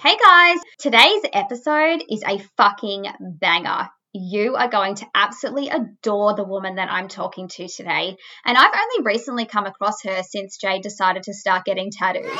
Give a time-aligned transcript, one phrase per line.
[0.00, 3.88] Hey guys, today's episode is a fucking banger.
[4.12, 8.16] You are going to absolutely adore the woman that I'm talking to today.
[8.46, 12.30] And I've only recently come across her since Jade decided to start getting tattoos.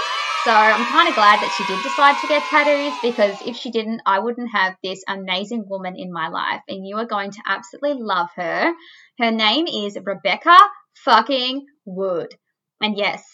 [0.45, 3.73] So I'm kind of glad that she did decide to get tattoos because if she
[3.73, 6.61] didn't, I wouldn't have this amazing woman in my life.
[6.69, 8.73] And you are going to absolutely love her.
[9.19, 10.57] Her name is Rebecca
[11.05, 12.37] fucking Wood.
[12.81, 13.25] And yes,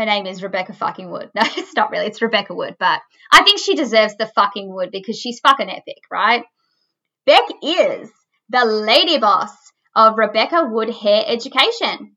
[0.00, 1.30] her name is Rebecca fucking Wood.
[1.34, 2.06] No, it's not really.
[2.06, 3.00] It's Rebecca Wood, but
[3.30, 6.42] I think she deserves the fucking Wood because she's fucking epic, right?
[7.26, 8.10] Bec is
[8.48, 9.52] the lady boss
[9.94, 12.16] of Rebecca Wood Hair Education,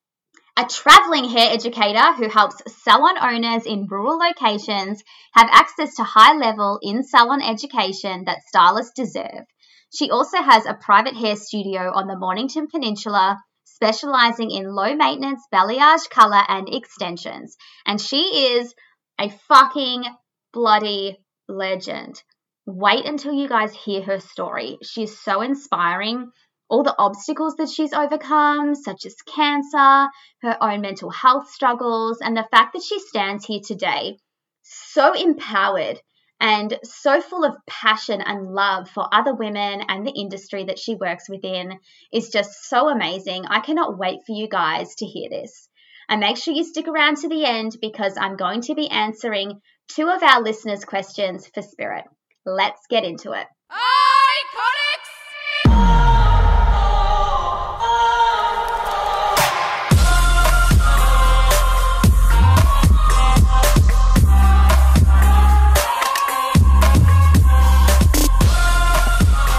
[0.57, 6.37] a traveling hair educator who helps salon owners in rural locations have access to high
[6.37, 9.45] level in salon education that stylists deserve.
[9.93, 13.39] She also has a private hair studio on the Mornington Peninsula
[13.83, 17.57] specializing in low maintenance balayage color and extensions.
[17.85, 18.73] And she is
[19.19, 20.05] a fucking
[20.53, 21.17] bloody
[21.49, 22.23] legend.
[22.65, 24.77] Wait until you guys hear her story.
[24.81, 26.31] She's so inspiring.
[26.69, 30.07] All the obstacles that she's overcome, such as cancer,
[30.41, 34.17] her own mental health struggles, and the fact that she stands here today
[34.61, 35.99] so empowered
[36.43, 40.93] and so full of passion and love for other women and the industry that she
[40.93, 41.79] works within
[42.11, 43.45] is just so amazing.
[43.47, 45.69] I cannot wait for you guys to hear this.
[46.09, 49.61] And make sure you stick around to the end because I'm going to be answering
[49.87, 52.03] two of our listeners' questions for Spirit.
[52.45, 53.47] Let's get into it.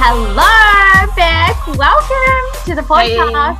[0.06, 1.66] Hello, Bec.
[1.78, 3.56] Welcome to the podcast.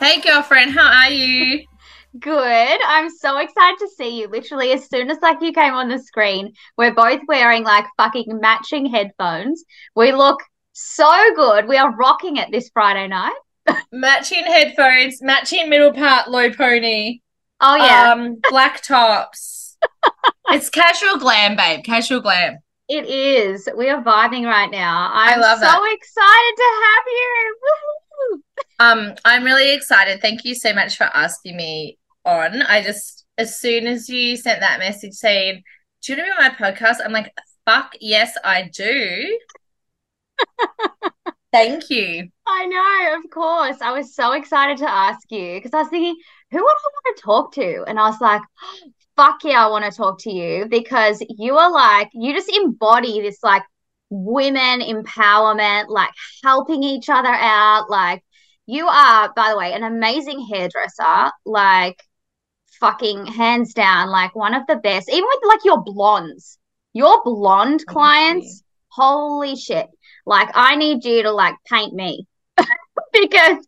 [0.00, 0.14] Hey.
[0.14, 0.70] hey, girlfriend.
[0.70, 1.66] How are you?
[2.18, 2.80] Good.
[2.86, 4.28] I'm so excited to see you.
[4.28, 8.40] Literally, as soon as like you came on the screen, we're both wearing like fucking
[8.40, 9.64] matching headphones.
[9.94, 11.68] We look so good.
[11.68, 13.36] We are rocking it this Friday night.
[13.92, 17.20] matching headphones, matching middle part low pony.
[17.60, 18.12] Oh yeah.
[18.12, 19.76] Um, black tops.
[20.48, 21.84] it's casual glam, babe.
[21.84, 22.60] Casual glam.
[22.88, 23.68] It is.
[23.76, 25.10] We are vibing right now.
[25.12, 25.92] I'm I love so that.
[25.92, 27.56] excited to have you.
[27.62, 28.42] Woo-hoo.
[28.80, 30.20] Um, I'm really excited.
[30.20, 32.62] Thank you so much for asking me on.
[32.62, 35.62] I just as soon as you sent that message saying,
[36.02, 36.96] Do you want to be on my podcast?
[37.04, 37.32] I'm like,
[37.66, 39.38] fuck yes, I do.
[41.52, 42.28] Thank you.
[42.46, 43.78] I know, of course.
[43.80, 46.16] I was so excited to ask you because I was thinking,
[46.50, 47.84] who would I want to talk to?
[47.86, 48.42] And I was like,
[49.18, 53.20] fuck yeah, I want to talk to you because you are like, you just embody
[53.20, 53.64] this like
[54.10, 56.10] women empowerment, like
[56.44, 57.90] helping each other out.
[57.90, 58.22] Like,
[58.66, 61.32] you are, by the way, an amazing hairdresser.
[61.44, 62.00] Like,
[62.78, 65.08] fucking hands down, like one of the best.
[65.10, 66.56] Even with like your blondes,
[66.92, 69.02] your blonde Thank clients, you.
[69.02, 69.88] holy shit.
[70.26, 72.24] Like, I need you to like paint me
[73.12, 73.66] because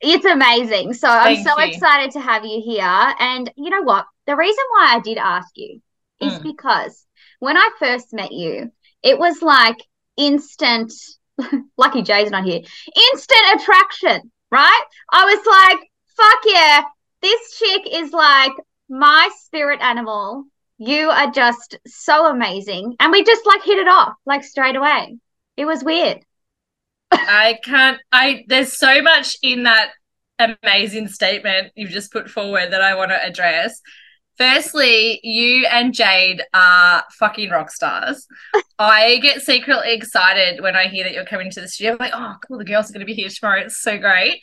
[0.00, 0.94] it's amazing.
[0.94, 1.66] So I'm so you.
[1.66, 3.14] excited to have you here.
[3.20, 4.06] And you know what?
[4.26, 5.80] The reason why I did ask you
[6.20, 6.42] is Mm.
[6.42, 7.06] because
[7.40, 9.76] when I first met you, it was like
[10.16, 10.92] instant.
[11.76, 12.60] Lucky Jay's not here.
[13.12, 14.84] Instant attraction, right?
[15.10, 16.82] I was like, fuck yeah,
[17.22, 18.52] this chick is like
[18.88, 20.44] my spirit animal.
[20.78, 22.96] You are just so amazing.
[23.00, 25.16] And we just like hit it off like straight away.
[25.56, 26.20] It was weird.
[27.12, 29.92] I can't I there's so much in that
[30.38, 33.80] amazing statement you've just put forward that I want to address.
[34.36, 38.26] Firstly, you and Jade are fucking rock stars.
[38.78, 41.92] I get secretly excited when I hear that you're coming to the studio.
[41.92, 43.60] I'm like, oh, cool, the girls are going to be here tomorrow.
[43.60, 44.40] It's so great.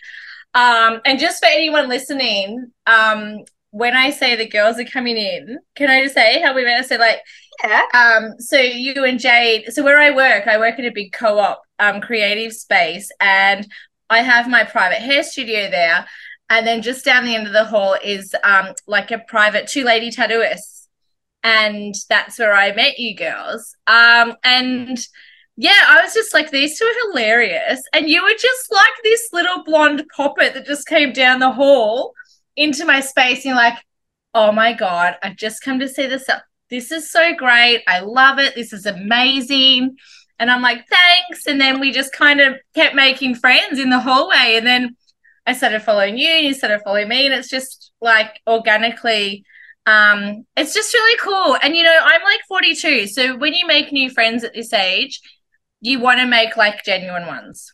[0.53, 3.39] Um, and just for anyone listening, um,
[3.71, 6.79] when I say the girls are coming in, can I just say how we met?
[6.79, 7.19] I said like,
[7.63, 7.83] Yeah.
[7.93, 11.61] um, so you and Jade, so where I work, I work in a big co-op
[11.79, 13.65] um creative space and
[14.09, 16.05] I have my private hair studio there.
[16.51, 19.85] And then just down the end of the hall is um like a private two
[19.85, 20.87] lady tattooists.
[21.43, 23.75] And that's where I met you girls.
[23.87, 24.99] Um and
[25.55, 27.81] yeah, I was just like, these two are hilarious.
[27.93, 32.13] And you were just like this little blonde poppet that just came down the hall
[32.55, 33.37] into my space.
[33.37, 33.77] And you're like,
[34.33, 36.27] oh my God, I've just come to see this.
[36.69, 37.83] This is so great.
[37.87, 38.55] I love it.
[38.55, 39.97] This is amazing.
[40.39, 41.45] And I'm like, thanks.
[41.45, 44.55] And then we just kind of kept making friends in the hallway.
[44.57, 44.97] And then
[45.45, 47.25] I started following you, and you started following me.
[47.25, 49.43] And it's just like organically,
[49.85, 51.57] um, it's just really cool.
[51.61, 53.07] And you know, I'm like 42.
[53.07, 55.19] So when you make new friends at this age,
[55.81, 57.73] you want to make like genuine ones.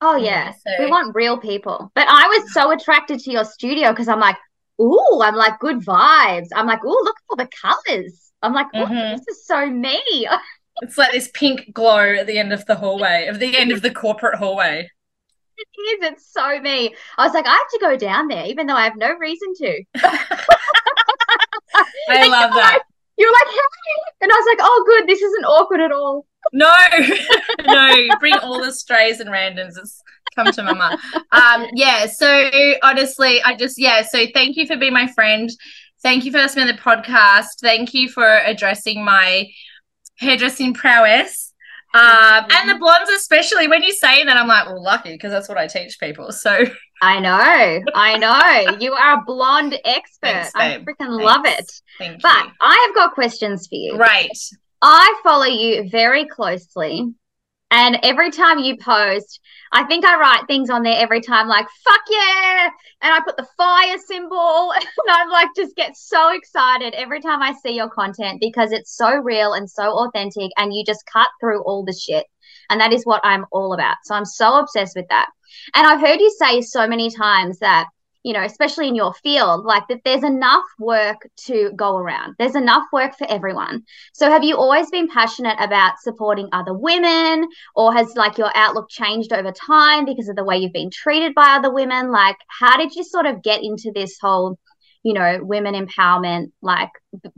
[0.00, 1.90] Oh Yeah, yeah, so- we want real people.
[1.94, 4.36] But I was so attracted to your studio because I'm like,
[4.80, 6.48] ooh, I'm like good vibes.
[6.54, 8.32] I'm like, ooh, look at all the colors.
[8.42, 9.16] I'm like, mm-hmm.
[9.16, 10.28] this is so me.
[10.82, 13.82] it's like this pink glow at the end of the hallway, of the end of
[13.82, 14.88] the corporate hallway.
[15.62, 16.12] Is.
[16.12, 16.94] It's so me.
[17.18, 19.54] I was like, I have to go down there, even though I have no reason
[19.54, 19.82] to.
[22.08, 22.72] I love that.
[22.74, 22.82] Like,
[23.18, 24.12] you were like, hey.
[24.22, 25.08] And I was like, oh, good.
[25.08, 26.26] This isn't awkward at all.
[26.52, 26.74] No,
[27.66, 28.08] no.
[28.20, 29.78] Bring all the strays and randoms.
[29.78, 30.02] It's
[30.34, 30.98] come to mama.
[31.30, 32.06] Um, yeah.
[32.06, 32.50] So
[32.82, 34.02] honestly, I just, yeah.
[34.02, 35.50] So thank you for being my friend.
[36.02, 37.60] Thank you for listening to the podcast.
[37.60, 39.48] Thank you for addressing my
[40.18, 41.51] hairdressing prowess.
[41.94, 45.48] Um, and the blondes, especially when you say that, I'm like, well, lucky because that's
[45.48, 46.32] what I teach people.
[46.32, 46.64] So
[47.02, 50.20] I know, I know, you are a blonde expert.
[50.22, 51.70] Thanks, I freaking love it.
[51.98, 52.50] Thank but you.
[52.60, 53.96] I have got questions for you.
[53.96, 54.30] Right.
[54.80, 57.12] I follow you very closely,
[57.72, 59.40] and every time you post,
[59.72, 62.68] I think I write things on there every time, like "fuck yeah,"
[63.00, 67.40] and I put the fire symbol, and I'm like, just get so excited every time
[67.42, 71.30] I see your content because it's so real and so authentic, and you just cut
[71.40, 72.26] through all the shit,
[72.68, 73.96] and that is what I'm all about.
[74.04, 75.30] So I'm so obsessed with that,
[75.74, 77.88] and I've heard you say so many times that
[78.22, 82.34] you know, especially in your field, like that there's enough work to go around.
[82.38, 83.82] There's enough work for everyone.
[84.12, 88.88] So have you always been passionate about supporting other women or has like your outlook
[88.88, 92.12] changed over time because of the way you've been treated by other women?
[92.12, 94.58] Like how did you sort of get into this whole,
[95.02, 96.90] you know, women empowerment, like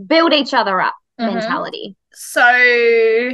[0.07, 1.35] build each other up mm-hmm.
[1.35, 1.97] mentality?
[2.13, 3.31] So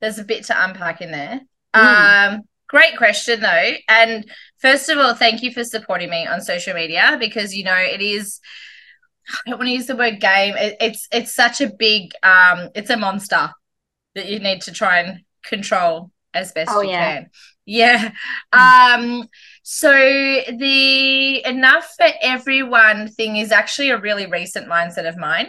[0.00, 1.40] there's a bit to unpack in there.
[1.74, 2.34] Mm.
[2.34, 3.72] Um great question though.
[3.88, 7.76] And first of all, thank you for supporting me on social media because you know
[7.76, 8.40] it is.
[9.46, 10.54] I don't want to use the word game.
[10.56, 13.50] It, it's it's such a big um it's a monster
[14.14, 17.14] that you need to try and control as best oh, you yeah.
[17.14, 17.30] can.
[17.66, 18.10] Yeah.
[18.52, 19.28] Um
[19.62, 25.46] so the enough for everyone thing is actually a really recent mindset of mine.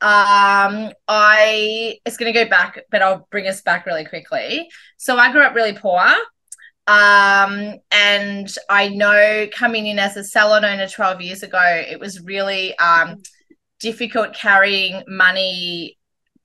[0.00, 4.68] Um I it's going to go back but I'll bring us back really quickly.
[4.96, 6.02] So I grew up really poor.
[6.88, 12.20] Um, and I know coming in as a salon owner 12 years ago, it was
[12.22, 13.22] really um,
[13.80, 15.98] difficult carrying money.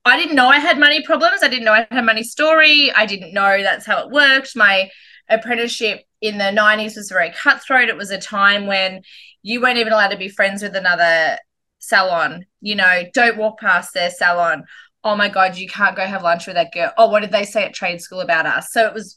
[0.04, 1.42] I didn't know I had money problems.
[1.42, 2.90] I didn't know I had a money story.
[2.92, 4.56] I didn't know that's how it worked.
[4.56, 4.90] My
[5.28, 7.88] apprenticeship in the 90s was very cutthroat.
[7.88, 9.02] It was a time when
[9.42, 11.38] you weren't even allowed to be friends with another
[11.78, 12.46] salon.
[12.60, 14.64] You know, don't walk past their salon.
[15.04, 16.92] Oh my God, you can't go have lunch with that girl.
[16.96, 18.72] Oh, what did they say at trade school about us?
[18.72, 19.16] So it was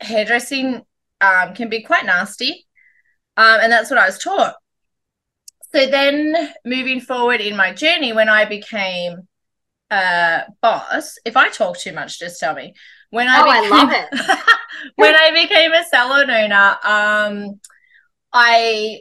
[0.00, 0.82] hairdressing
[1.20, 2.66] um, can be quite nasty.
[3.36, 4.54] Um, and that's what I was taught.
[5.72, 9.28] So then moving forward in my journey, when I became
[9.90, 12.74] a boss, if I talk too much, just tell me.
[13.10, 14.48] When I, oh, became, I love it.
[14.96, 17.60] when I became a salon owner, um,
[18.32, 19.00] I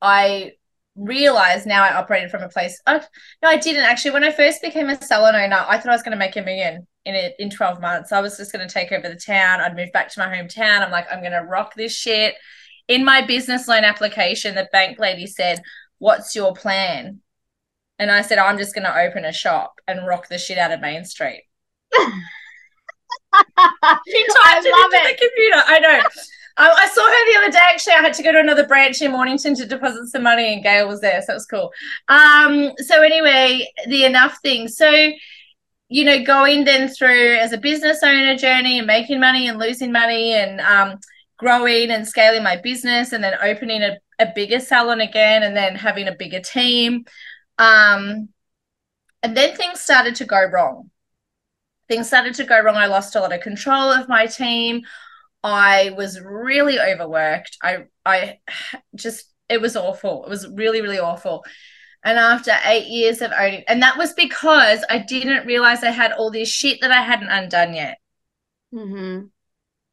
[0.00, 0.52] I
[0.96, 2.80] realized now I operated from a place.
[2.86, 3.00] Oh,
[3.42, 4.12] no, I didn't actually.
[4.12, 6.42] When I first became a salon owner, I thought I was going to make a
[6.42, 8.12] million in it in 12 months.
[8.12, 9.60] I was just going to take over the town.
[9.60, 10.84] I'd move back to my hometown.
[10.84, 12.34] I'm like, I'm going to rock this shit.
[12.88, 15.62] In my business loan application, the bank lady said,
[15.98, 17.20] What's your plan?
[17.98, 20.72] And I said, I'm just going to open a shop and rock the shit out
[20.72, 21.44] of Main Street.
[21.94, 22.00] she
[24.26, 25.18] typed I it into it.
[25.18, 25.62] the computer.
[25.66, 26.00] I know.
[26.56, 27.58] Um, I saw her the other day.
[27.62, 30.62] Actually, I had to go to another branch in Mornington to deposit some money, and
[30.62, 31.72] Gail was there, so it was cool.
[32.08, 34.68] Um, so anyway, the enough thing.
[34.68, 35.10] So
[35.94, 39.92] you know, going then through as a business owner journey and making money and losing
[39.92, 40.98] money and um,
[41.38, 45.76] growing and scaling my business and then opening a, a bigger salon again and then
[45.76, 47.04] having a bigger team.
[47.58, 48.28] Um,
[49.22, 50.90] and then things started to go wrong.
[51.86, 52.74] Things started to go wrong.
[52.74, 54.80] I lost a lot of control of my team.
[55.44, 57.56] I was really overworked.
[57.62, 58.40] I I
[58.96, 60.24] just it was awful.
[60.24, 61.44] It was really really awful.
[62.04, 66.12] And after eight years of owning, and that was because I didn't realize I had
[66.12, 67.98] all this shit that I hadn't undone yet.
[68.74, 69.26] Mm-hmm.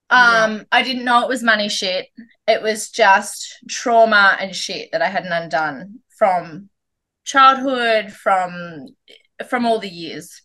[0.09, 0.63] Um, yeah.
[0.73, 2.07] I didn't know it was money shit.
[2.47, 6.69] It was just trauma and shit that I hadn't undone from
[7.23, 8.87] childhood, from
[9.47, 10.41] from all the years.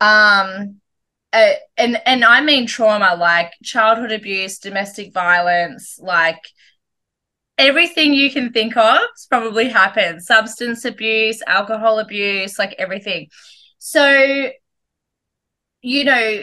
[0.00, 0.80] Um,
[1.32, 6.42] uh, and and I mean trauma like childhood abuse, domestic violence, like
[7.58, 13.28] everything you can think of probably happened substance abuse alcohol abuse like everything.
[13.78, 14.50] So
[15.82, 16.42] you know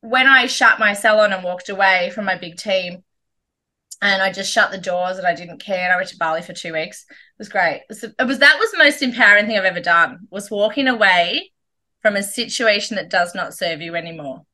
[0.00, 3.04] when i shut my salon and walked away from my big team
[4.00, 6.40] and i just shut the doors and i didn't care and i went to bali
[6.40, 7.82] for two weeks it was great.
[7.82, 10.88] It was, it was that was the most empowering thing i've ever done was walking
[10.88, 11.52] away
[12.02, 14.44] from a situation that does not serve you anymore.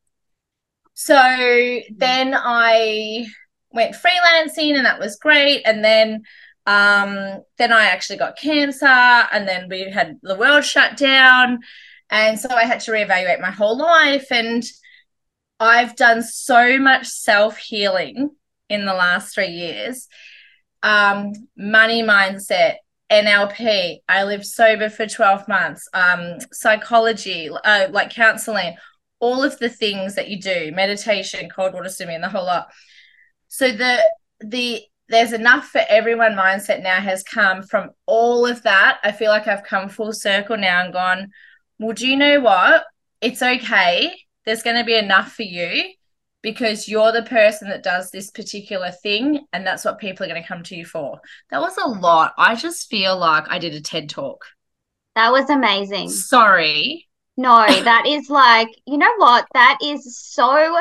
[0.93, 1.95] So mm-hmm.
[1.97, 3.27] then i
[3.75, 5.63] went freelancing and that was great.
[5.67, 6.23] And then
[6.67, 11.61] Um, then I actually got cancer, and then we had the world shut down.
[12.11, 14.33] And so I had to reevaluate my whole life.
[14.33, 14.63] And
[15.61, 18.31] I've done so much self healing
[18.69, 20.09] in the last three years
[20.83, 22.77] um, money mindset,
[23.11, 24.01] NLP.
[24.09, 28.77] I lived sober for 12 months, um, psychology, uh, like counseling,
[29.21, 32.69] all of the things that you do, meditation, cold water swimming, the whole lot.
[33.55, 34.01] So the
[34.41, 38.99] the there's enough for everyone mindset now has come from all of that.
[39.05, 41.31] I feel like I've come full circle now and gone,
[41.79, 42.83] well, do you know what?
[43.21, 44.13] It's okay.
[44.45, 45.85] There's going to be enough for you
[46.43, 50.43] because you're the person that does this particular thing and that's what people are going
[50.43, 51.21] to come to you for.
[51.51, 52.35] That was a lot.
[52.37, 54.45] I just feel like I did a TED talk.
[55.15, 56.09] That was amazing.
[56.09, 57.07] Sorry.
[57.37, 59.47] No, that is like, you know what?
[59.55, 60.77] That is so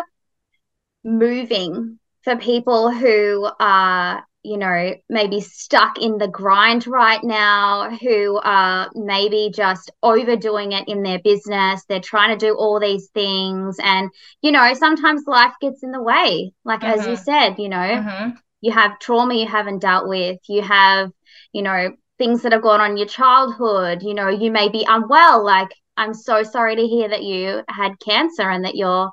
[1.03, 8.39] moving for people who are you know, maybe stuck in the grind right now, who
[8.43, 11.85] are maybe just overdoing it in their business.
[11.85, 13.77] They're trying to do all these things.
[13.81, 14.11] And,
[14.41, 16.51] you know, sometimes life gets in the way.
[16.65, 16.99] Like, mm-hmm.
[16.99, 17.23] as you mm-hmm.
[17.23, 18.29] said, you know, mm-hmm.
[18.59, 21.09] you have trauma you haven't dealt with, you have,
[21.53, 24.85] you know, things that have gone on in your childhood, you know, you may be
[24.87, 25.43] unwell.
[25.43, 29.09] Like, I'm so sorry to hear that you had cancer and that you're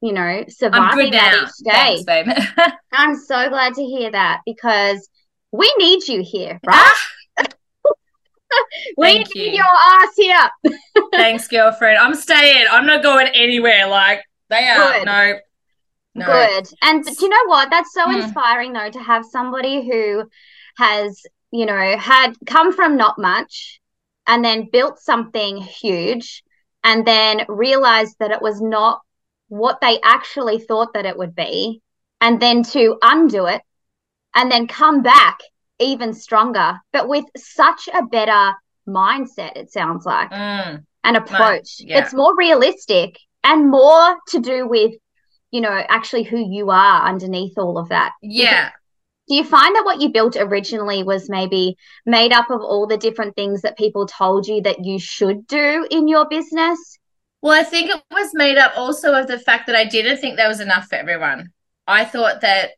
[0.00, 2.02] you know, surviving that each day.
[2.04, 2.46] Thanks,
[2.92, 5.08] I'm so glad to hear that because
[5.52, 6.92] we need you here, right?
[8.96, 9.52] we Thank need you.
[9.52, 10.78] your ass here.
[11.12, 11.98] Thanks, girlfriend.
[11.98, 12.66] I'm staying.
[12.70, 13.86] I'm not going anywhere.
[13.86, 14.92] Like they are.
[14.92, 15.06] Good.
[15.06, 15.38] No.
[16.14, 16.26] No.
[16.26, 16.68] Good.
[16.82, 17.70] And do you know what?
[17.70, 18.22] That's so mm.
[18.22, 20.28] inspiring though to have somebody who
[20.76, 23.80] has, you know, had come from not much
[24.26, 26.42] and then built something huge
[26.82, 29.00] and then realized that it was not
[29.50, 31.82] what they actually thought that it would be
[32.20, 33.60] and then to undo it
[34.34, 35.40] and then come back
[35.80, 38.52] even stronger but with such a better
[38.88, 40.82] mindset it sounds like mm.
[41.04, 41.76] an approach.
[41.80, 41.98] Yeah.
[41.98, 44.94] it's more realistic and more to do with
[45.50, 48.12] you know actually who you are underneath all of that.
[48.22, 48.70] Yeah.
[49.28, 51.76] do you find that what you built originally was maybe
[52.06, 55.88] made up of all the different things that people told you that you should do
[55.90, 56.99] in your business
[57.42, 60.36] well, I think it was made up also of the fact that I didn't think
[60.36, 61.50] there was enough for everyone.
[61.86, 62.72] I thought that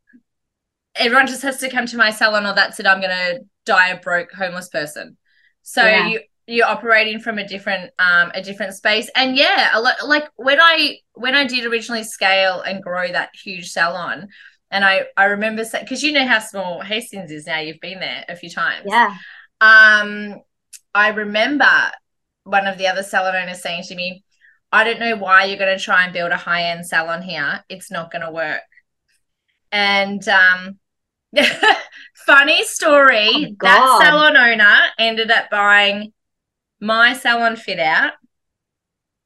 [0.94, 2.86] everyone just has to come to my salon or that's it.
[2.86, 5.16] I'm going to die a broke homeless person.
[5.62, 6.06] So yeah.
[6.08, 10.28] you, you're operating from a different um a different space and yeah a lot like
[10.36, 14.26] when i when i did originally scale and grow that huge salon
[14.70, 18.24] and i i remember because you know how small hastings is now you've been there
[18.28, 19.16] a few times yeah
[19.60, 20.34] um
[20.94, 21.92] i remember
[22.42, 24.24] one of the other salon owners saying to me
[24.72, 27.62] I don't know why you're going to try and build a high end salon here.
[27.68, 28.62] It's not going to work.
[29.70, 30.78] And um,
[32.26, 36.12] funny story oh that salon owner ended up buying
[36.80, 38.12] my salon fit out.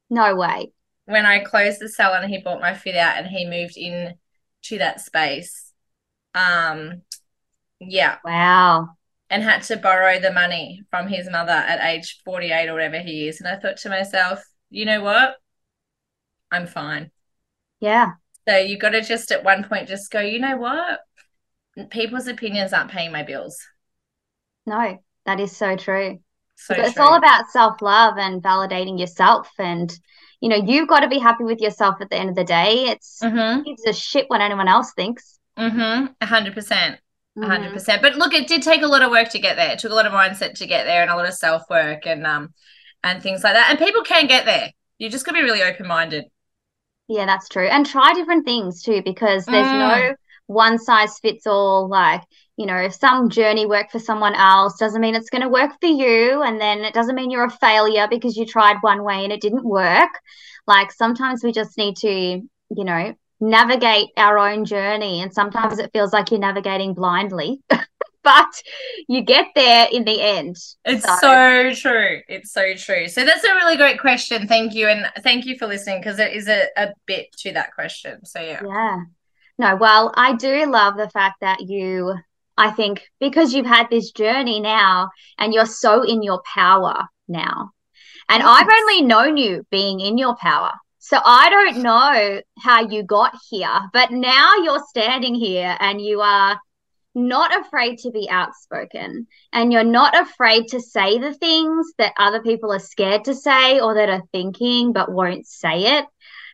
[0.09, 0.71] No way.
[1.05, 4.15] When I closed the salon, he bought my fit out and he moved in
[4.63, 5.71] to that space.
[6.35, 7.03] Um,
[7.79, 8.17] yeah.
[8.23, 8.89] Wow.
[9.29, 13.27] And had to borrow the money from his mother at age 48 or whatever he
[13.27, 13.39] is.
[13.39, 15.35] And I thought to myself, you know what?
[16.51, 17.11] I'm fine.
[17.79, 18.13] Yeah.
[18.47, 20.99] So you got to just at one point just go, you know what?
[21.89, 23.59] People's opinions aren't paying my bills.
[24.65, 26.19] No, that is so true.
[26.55, 29.49] So it's all about self love and validating yourself.
[29.59, 29.93] And,
[30.41, 32.85] you know, you've got to be happy with yourself at the end of the day.
[32.87, 33.61] It's mm-hmm.
[33.65, 35.39] it's a shit what anyone else thinks.
[35.57, 36.07] Mm-hmm.
[36.19, 36.99] A hundred percent.
[37.37, 37.73] A hundred mm-hmm.
[37.73, 38.01] percent.
[38.01, 39.71] But look, it did take a lot of work to get there.
[39.71, 42.07] It took a lot of mindset to get there and a lot of self work
[42.07, 42.53] and um
[43.13, 43.69] and things like that.
[43.69, 44.71] And people can get there.
[44.97, 46.25] You just gotta be really open minded.
[47.07, 47.67] Yeah, that's true.
[47.67, 50.09] And try different things too, because there's mm.
[50.09, 50.15] no
[50.47, 51.87] one size fits all.
[51.87, 52.21] Like,
[52.57, 55.71] you know, if some journey worked for someone else, doesn't mean it's going to work
[55.79, 56.41] for you.
[56.41, 59.41] And then it doesn't mean you're a failure because you tried one way and it
[59.41, 60.09] didn't work.
[60.65, 65.21] Like, sometimes we just need to, you know, navigate our own journey.
[65.21, 67.61] And sometimes it feels like you're navigating blindly.
[68.27, 68.61] but
[69.07, 70.57] you get there in the end.
[70.83, 71.17] It's so.
[71.21, 71.73] so.
[71.73, 72.19] true.
[72.27, 73.07] It's so true.
[73.07, 74.49] So that's a really great question.
[74.49, 74.89] Thank you.
[74.89, 78.25] And thank you for listening because there is a, a bit to that question.
[78.25, 78.61] So, yeah.
[78.67, 79.03] Yeah.
[79.57, 82.15] No, well, I do love the fact that you,
[82.57, 87.71] I think, because you've had this journey now and you're so in your power now.
[88.27, 88.49] And yes.
[88.49, 90.73] I've only known you being in your power.
[90.99, 96.19] So I don't know how you got here, but now you're standing here and you
[96.19, 96.59] are
[97.17, 102.41] not afraid to be outspoken and you're not afraid to say the things that other
[102.41, 106.05] people are scared to say or that are thinking but won't say it.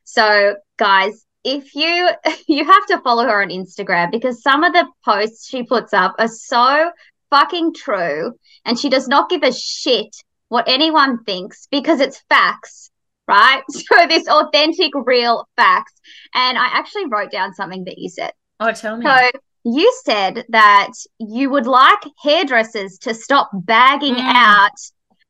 [0.06, 2.10] So, guys, if you
[2.48, 6.16] you have to follow her on Instagram because some of the posts she puts up
[6.18, 6.92] are so
[7.34, 8.32] fucking true.
[8.64, 10.16] And she does not give a shit
[10.50, 12.92] what anyone thinks because it's facts,
[13.28, 13.64] right?
[13.72, 15.94] So this authentic, real facts.
[16.36, 18.32] And I actually wrote down something that you said.
[18.60, 19.06] Oh, tell me.
[19.06, 24.34] So you said that you would like hairdressers to stop bagging Mm.
[24.34, 24.72] out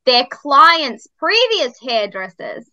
[0.05, 2.69] their clients' previous hairdressers.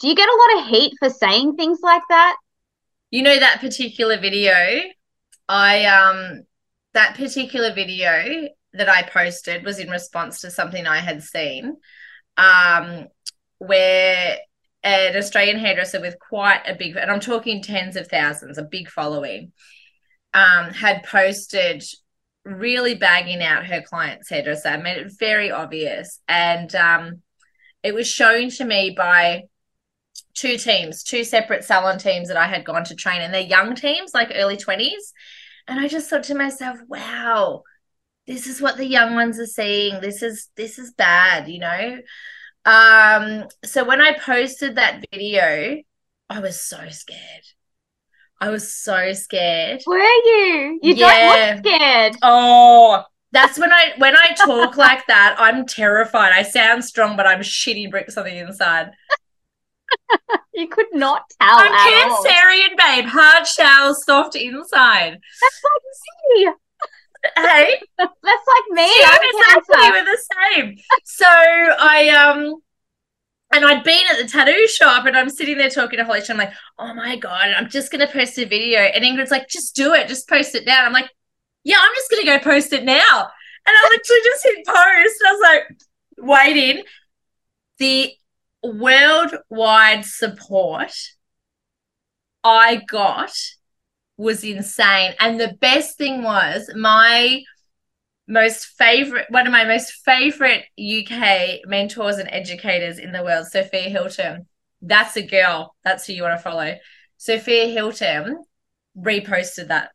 [0.00, 2.36] Do you get a lot of heat for saying things like that?
[3.10, 4.82] You know that particular video,
[5.48, 6.42] I um
[6.92, 11.76] that particular video that I posted was in response to something I had seen,
[12.36, 13.08] um,
[13.58, 14.38] where
[14.82, 18.88] an Australian hairdresser with quite a big, and I'm talking tens of thousands, a big
[18.88, 19.52] following,
[20.34, 21.82] um, had posted
[22.44, 27.22] really bagging out her client's hairdresser, I made it very obvious, and um,
[27.82, 29.44] it was shown to me by
[30.34, 33.74] two teams, two separate salon teams that I had gone to train, and they're young
[33.74, 35.12] teams, like early 20s.
[35.66, 37.62] And I just thought to myself, wow,
[38.26, 40.00] this is what the young ones are seeing.
[40.00, 41.98] This is this is bad, you know.
[42.64, 45.82] Um, so when I posted that video,
[46.28, 47.44] I was so scared.
[48.40, 49.82] I was so scared.
[49.86, 50.78] Were you?
[50.82, 51.58] You Yeah.
[51.60, 52.16] don't look scared.
[52.22, 53.02] Oh,
[53.32, 56.32] that's when I when I talk like that, I'm terrified.
[56.32, 58.90] I sound strong, but I'm shitty bricks on the inside.
[60.54, 62.10] You could not tell I'm.
[62.10, 63.04] Cancerian, babe.
[63.06, 65.12] Hard shell, soft inside.
[65.40, 65.82] That's like
[66.36, 66.52] me.
[67.36, 68.90] Hey, That's like me.
[69.00, 69.76] yeah, I'm exactly.
[69.76, 69.92] Cancer.
[69.92, 70.22] We're the
[70.56, 70.76] same.
[71.04, 72.56] So I um,
[73.52, 76.20] and I'd been at the tattoo shop, and I'm sitting there talking to Holly.
[76.20, 79.48] and I'm like, oh my god, I'm just gonna post a video, and Ingrid's like,
[79.48, 80.84] just do it, just post it now.
[80.84, 81.10] I'm like,
[81.64, 83.28] yeah, I'm just gonna go post it now,
[83.66, 85.20] and I literally just hit post.
[85.20, 85.78] And I was like,
[86.18, 86.82] waiting.
[87.78, 88.12] The
[88.62, 90.92] worldwide support
[92.42, 93.32] I got
[94.16, 95.14] was insane.
[95.20, 97.42] And the best thing was my
[98.28, 103.88] most favorite, one of my most favorite UK mentors and educators in the world, Sophia
[103.88, 104.46] Hilton.
[104.82, 105.74] That's a girl.
[105.82, 106.76] That's who you want to follow.
[107.16, 108.44] Sophia Hilton
[108.96, 109.90] reposted that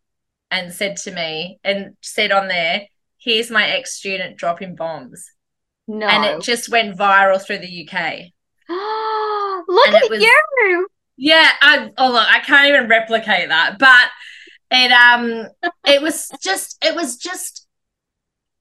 [0.52, 5.32] and said to me and said on there, here's my ex student dropping bombs.
[5.88, 6.08] No.
[6.08, 8.20] And it just went viral through the UK.
[8.70, 10.88] look and at was- you.
[11.16, 14.10] Yeah, I oh look, I can't even replicate that, but
[14.72, 15.48] it um
[15.86, 17.63] it was just it was just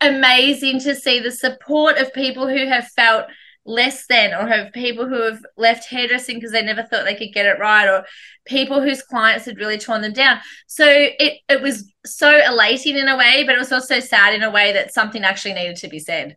[0.03, 3.27] amazing to see the support of people who have felt
[3.65, 7.33] less than or have people who have left hairdressing because they never thought they could
[7.33, 8.05] get it right or
[8.45, 10.41] people whose clients had really torn them down.
[10.67, 14.43] So it it was so elating in a way, but it was also sad in
[14.43, 16.37] a way that something actually needed to be said.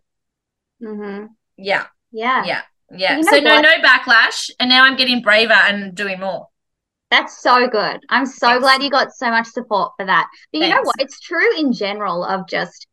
[0.82, 1.26] mm-hmm.
[1.56, 2.44] Yeah, Yeah.
[2.44, 3.18] yeah, yeah.
[3.18, 3.62] You know so no what?
[3.62, 6.48] no backlash and now I'm getting braver and doing more.
[7.10, 8.00] That's so good.
[8.08, 8.60] I'm so Thanks.
[8.60, 10.28] glad you got so much support for that.
[10.52, 10.96] But you know what?
[10.98, 12.86] It's true in general of just,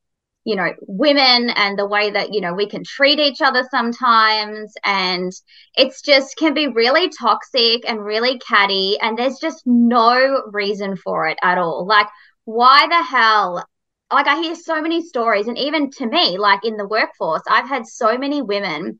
[0.45, 4.73] you know, women and the way that, you know, we can treat each other sometimes.
[4.83, 5.31] And
[5.75, 8.97] it's just can be really toxic and really catty.
[9.01, 11.85] And there's just no reason for it at all.
[11.85, 12.07] Like,
[12.45, 13.65] why the hell?
[14.11, 15.47] Like, I hear so many stories.
[15.47, 18.99] And even to me, like in the workforce, I've had so many women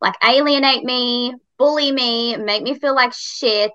[0.00, 3.72] like alienate me, bully me, make me feel like shit.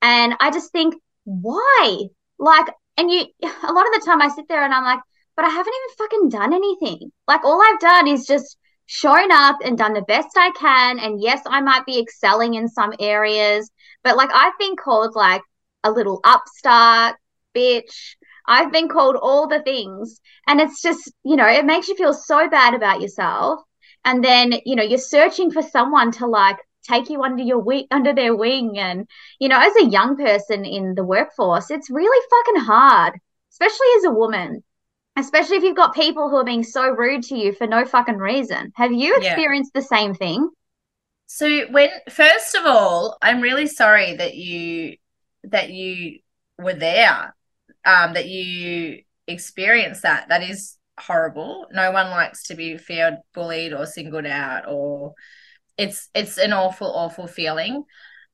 [0.00, 0.94] And I just think,
[1.24, 2.04] why?
[2.38, 5.00] Like, and you, a lot of the time I sit there and I'm like,
[5.36, 7.12] but I haven't even fucking done anything.
[7.26, 10.98] Like, all I've done is just shown up and done the best I can.
[10.98, 13.70] And yes, I might be excelling in some areas,
[14.04, 15.42] but like, I've been called like
[15.84, 17.16] a little upstart,
[17.54, 18.16] bitch.
[18.46, 20.20] I've been called all the things.
[20.46, 23.60] And it's just, you know, it makes you feel so bad about yourself.
[24.04, 27.86] And then, you know, you're searching for someone to like take you under your wing,
[27.90, 28.78] under their wing.
[28.78, 29.06] And,
[29.38, 33.14] you know, as a young person in the workforce, it's really fucking hard,
[33.52, 34.64] especially as a woman,
[35.16, 38.18] especially if you've got people who are being so rude to you for no fucking
[38.18, 38.72] reason.
[38.76, 39.34] Have you Yeah.
[39.34, 40.50] experienced the same thing?
[41.26, 44.96] So when first of all, I'm really sorry that you
[45.44, 46.18] that you
[46.58, 47.34] were there,
[47.84, 50.28] um, that you experienced that.
[50.28, 51.66] That is horrible.
[51.72, 55.14] No one likes to be feared, bullied, or singled out, or
[55.78, 57.84] it's it's an awful, awful feeling.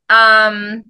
[0.08, 0.84] Um,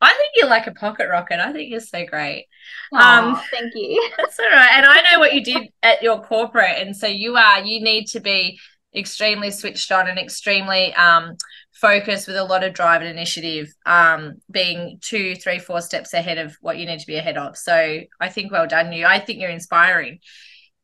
[0.00, 1.40] I think you're like a pocket rocket.
[1.40, 2.46] I think you're so great.
[2.92, 4.10] Um, thank you.
[4.16, 4.70] That's all right.
[4.74, 6.78] And I know what you did at your corporate.
[6.78, 8.60] And so you are, you need to be
[8.94, 11.36] extremely switched on and extremely um,
[11.72, 16.38] focused with a lot of drive and initiative, um, being two, three, four steps ahead
[16.38, 17.56] of what you need to be ahead of.
[17.56, 19.04] So I think well done you.
[19.04, 20.20] I think you're inspiring.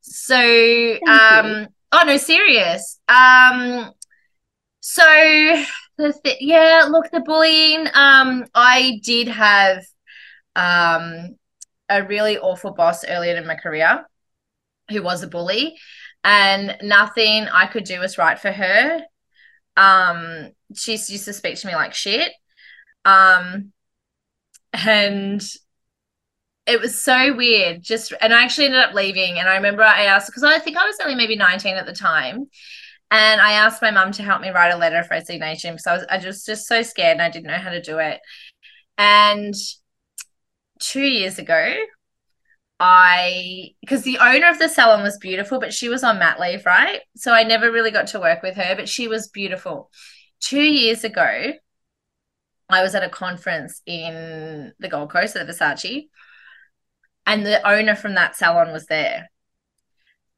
[0.01, 3.01] So, um, oh no, serious.
[3.09, 3.93] Um,
[4.81, 5.65] so
[5.97, 7.87] the th- yeah, look, the bullying.
[7.95, 9.85] Um, I did have
[10.57, 11.37] um
[11.89, 14.07] a really awful boss earlier in my career
[14.91, 15.77] who was a bully.
[16.25, 19.01] and nothing I could do was right for her.
[19.77, 22.33] Um, she used to speak to me like shit.
[23.05, 23.73] Um,
[24.73, 25.43] and
[26.67, 27.83] it was so weird.
[27.83, 29.39] Just and I actually ended up leaving.
[29.39, 31.93] And I remember I asked because I think I was only maybe 19 at the
[31.93, 32.47] time.
[33.11, 35.95] And I asked my mum to help me write a letter of resignation because I
[35.95, 38.21] was I was just so scared and I didn't know how to do it.
[38.99, 39.55] And
[40.81, 41.75] two years ago,
[42.81, 46.67] I because the owner of the salon was beautiful, but she was on mat leave,
[46.67, 47.01] right?
[47.17, 49.91] So I never really got to work with her, but she was beautiful.
[50.41, 51.53] Two years ago,
[52.69, 56.09] I was at a conference in the Gold Coast at Versace,
[57.27, 59.29] and the owner from that salon was there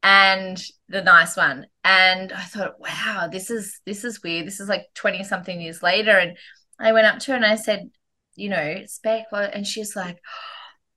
[0.03, 1.67] and the nice one.
[1.83, 4.47] And i thought wow this is this is weird.
[4.47, 6.17] This is like 20 something years later.
[6.17, 6.37] And
[6.79, 7.89] i went up to her and i said
[8.35, 10.19] you know spec and she's like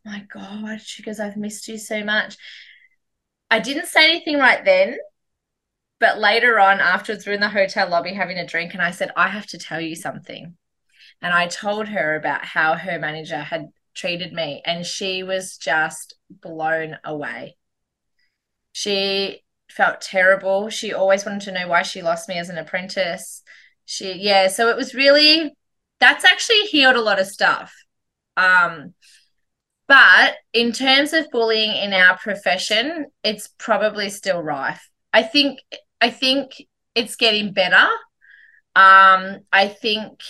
[0.06, 2.36] oh my god she goes i've missed you so much.
[3.50, 4.96] I didn't say anything right then
[5.98, 9.10] but later on afterwards we're in the hotel lobby having a drink and i said
[9.16, 10.56] i have to tell you something.
[11.22, 16.14] And i told her about how her manager had treated me and she was just
[16.30, 17.56] blown away
[18.72, 20.68] she felt terrible.
[20.68, 23.42] She always wanted to know why she lost me as an apprentice.
[23.84, 25.52] She yeah so it was really
[25.98, 27.74] that's actually healed a lot of stuff.
[28.36, 28.94] Um
[29.88, 34.88] but in terms of bullying in our profession it's probably still rife.
[35.12, 35.60] I think
[36.00, 36.52] i think
[36.94, 37.88] it's getting better.
[38.76, 40.20] Um i think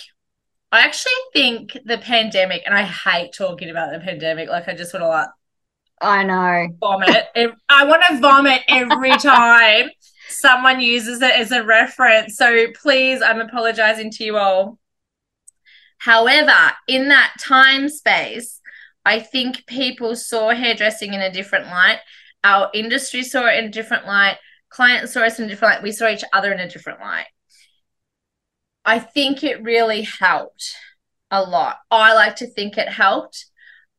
[0.71, 4.47] I actually think the pandemic, and I hate talking about the pandemic.
[4.49, 5.27] Like, I just want to like,
[6.01, 7.27] I know, vomit.
[7.69, 9.89] I want to vomit every time
[10.27, 12.37] someone uses it as a reference.
[12.37, 14.79] So please, I'm apologizing to you all.
[15.99, 18.59] However, in that time space,
[19.05, 21.99] I think people saw hairdressing in a different light.
[22.43, 24.37] Our industry saw it in a different light.
[24.69, 25.83] Clients saw us in a different light.
[25.83, 27.27] We saw each other in a different light.
[28.83, 30.75] I think it really helped
[31.29, 31.77] a lot.
[31.91, 33.45] I like to think it helped.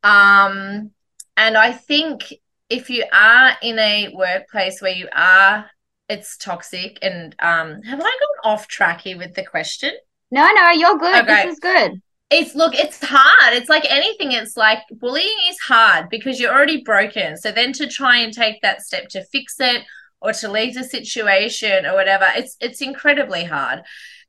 [0.02, 0.90] Um,
[1.36, 2.32] and I think
[2.68, 5.66] if you are in a workplace where you are,
[6.08, 6.98] it's toxic.
[7.02, 9.92] And um, have I gone off track here with the question?
[10.30, 11.22] No, no, you're good.
[11.22, 11.44] Okay.
[11.44, 12.02] This is good.
[12.30, 13.54] It's look, it's hard.
[13.54, 14.32] It's like anything.
[14.32, 17.36] It's like bullying is hard because you're already broken.
[17.36, 19.82] So then to try and take that step to fix it
[20.22, 23.82] or to leave the situation or whatever, it's it's incredibly hard.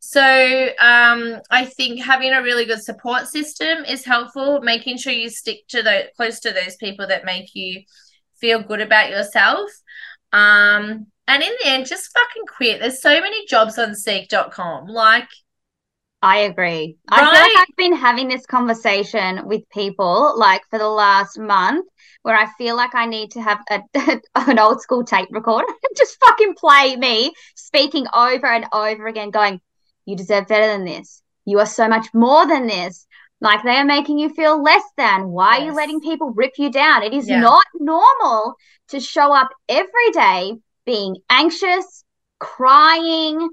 [0.05, 0.21] So
[0.81, 4.59] um, I think having a really good support system is helpful.
[4.61, 7.83] Making sure you stick to the close to those people that make you
[8.35, 9.71] feel good about yourself.
[10.33, 12.81] Um, and in the end, just fucking quit.
[12.81, 14.87] There's so many jobs on Seek.com.
[14.87, 15.29] Like,
[16.21, 16.97] I agree.
[17.09, 17.21] Right?
[17.21, 21.87] I feel like I've been having this conversation with people like for the last month
[22.23, 23.81] where I feel like I need to have a,
[24.35, 29.29] an old school tape recorder and just fucking play me speaking over and over again,
[29.29, 29.61] going,
[30.05, 31.21] you deserve better than this.
[31.45, 33.05] You are so much more than this.
[33.41, 35.27] Like they are making you feel less than.
[35.27, 35.61] Why yes.
[35.61, 37.03] are you letting people rip you down?
[37.03, 37.41] It is yeah.
[37.41, 38.55] not normal
[38.89, 40.53] to show up every day
[40.85, 42.05] being anxious,
[42.39, 43.49] crying,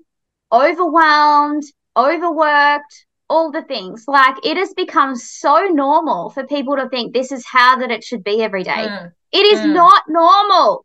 [0.52, 1.64] overwhelmed,
[1.96, 4.04] overworked, all the things.
[4.06, 8.04] Like it has become so normal for people to think this is how that it
[8.04, 8.86] should be every day.
[8.88, 9.12] Mm.
[9.32, 9.74] It is mm.
[9.74, 10.84] not normal.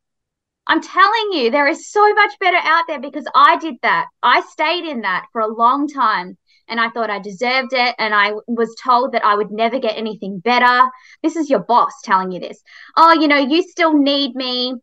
[0.67, 4.07] I'm telling you, there is so much better out there because I did that.
[4.23, 7.95] I stayed in that for a long time and I thought I deserved it.
[7.99, 10.89] And I was told that I would never get anything better.
[11.21, 12.61] This is your boss telling you this.
[12.97, 14.73] Oh, you know, you still need me.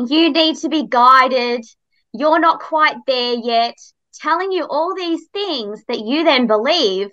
[0.00, 1.64] You need to be guided.
[2.12, 3.76] You're not quite there yet.
[4.14, 7.10] Telling you all these things that you then believe.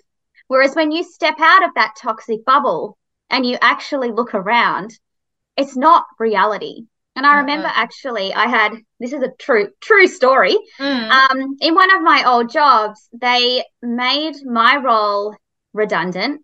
[0.48, 2.98] Whereas when you step out of that toxic bubble
[3.30, 4.98] and you actually look around,
[5.56, 6.86] it's not reality.
[7.18, 7.82] And I remember uh-huh.
[7.82, 10.56] actually, I had this is a true true story.
[10.78, 11.10] Mm.
[11.10, 15.34] Um, in one of my old jobs, they made my role
[15.72, 16.42] redundant.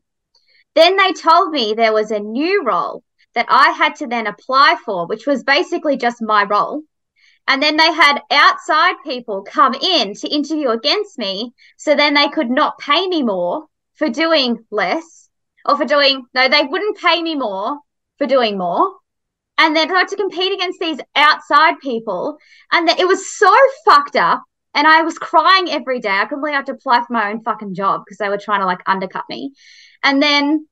[0.74, 3.04] Then they told me there was a new role
[3.37, 6.82] that I had to then apply for, which was basically just my role.
[7.46, 11.52] And then they had outside people come in to interview against me.
[11.76, 15.30] So then they could not pay me more for doing less
[15.64, 17.78] or for doing, no, they wouldn't pay me more
[18.18, 18.96] for doing more
[19.59, 22.38] and then had to compete against these outside people,
[22.73, 24.43] and it was so fucked up.
[24.77, 26.11] And I was crying every day.
[26.11, 28.38] I couldn't believe I had to apply for my own fucking job because they were
[28.38, 29.53] trying to like undercut me.
[30.03, 30.67] And then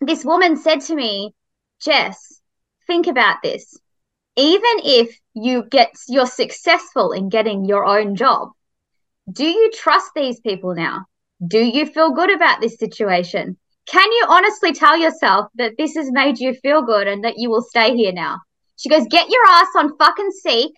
[0.00, 1.34] this woman said to me,
[1.80, 2.40] Jess,
[2.86, 3.76] think about this.
[4.36, 8.50] Even if you get you're successful in getting your own job,
[9.30, 11.06] do you trust these people now?
[11.44, 13.56] Do you feel good about this situation?
[13.90, 17.50] Can you honestly tell yourself that this has made you feel good and that you
[17.50, 18.38] will stay here now?
[18.76, 20.72] She goes, Get your ass on fucking Seek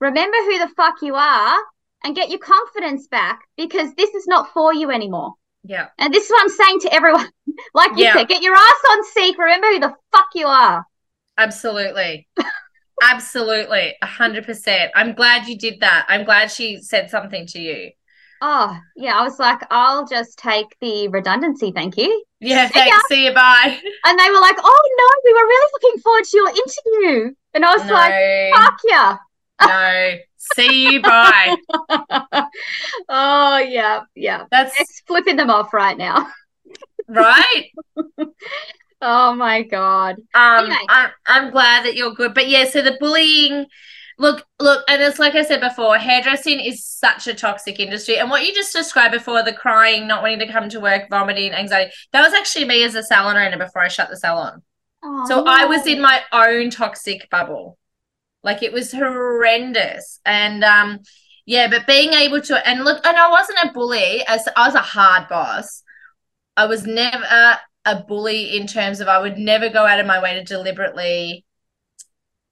[0.00, 1.56] remember who the fuck you are
[2.04, 5.32] and get your confidence back because this is not for you anymore.
[5.62, 5.88] Yeah.
[5.98, 7.30] And this is what I'm saying to everyone.
[7.74, 8.14] like you Yeah.
[8.14, 9.38] said, get your ass on seek.
[9.38, 10.84] Remember who the fuck you are.
[11.38, 12.28] Absolutely.
[13.02, 13.94] Absolutely.
[14.02, 14.92] A hundred percent.
[14.94, 16.06] I'm glad you did that.
[16.08, 17.90] I'm glad she said something to you.
[18.40, 19.18] Oh, yeah.
[19.18, 21.72] I was like, I'll just take the redundancy.
[21.72, 22.24] Thank you.
[22.40, 22.96] Yeah, thanks.
[23.08, 23.34] See you.
[23.34, 23.80] Bye.
[24.06, 27.34] And they were like, oh, no, we were really looking forward to your interview.
[27.54, 29.16] And I was like, fuck yeah.
[29.66, 30.18] no.
[30.56, 31.02] See you.
[31.02, 31.56] Bye.
[33.08, 34.02] oh, yeah.
[34.14, 34.44] Yeah.
[34.50, 36.28] That's It's flipping them off right now.
[37.08, 37.70] right.
[39.06, 40.16] Oh, my God.
[40.32, 40.76] Um, Anyway.
[40.88, 42.32] I'm, I'm glad that you're good.
[42.32, 43.66] But yeah, so the bullying,
[44.18, 48.18] look, look, and it's like I said before, hairdressing is such a toxic industry.
[48.18, 51.52] And what you just described before, the crying, not wanting to come to work, vomiting,
[51.52, 54.62] anxiety, that was actually me as a salon owner before I shut the salon.
[55.02, 57.78] Oh, So I was in my own toxic bubble.
[58.42, 60.20] Like it was horrendous.
[60.24, 61.00] And um
[61.46, 64.74] yeah, but being able to and look, and I wasn't a bully as I was
[64.74, 65.82] a hard boss.
[66.56, 70.22] I was never a bully in terms of I would never go out of my
[70.22, 71.44] way to deliberately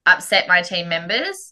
[0.05, 1.52] upset my team members.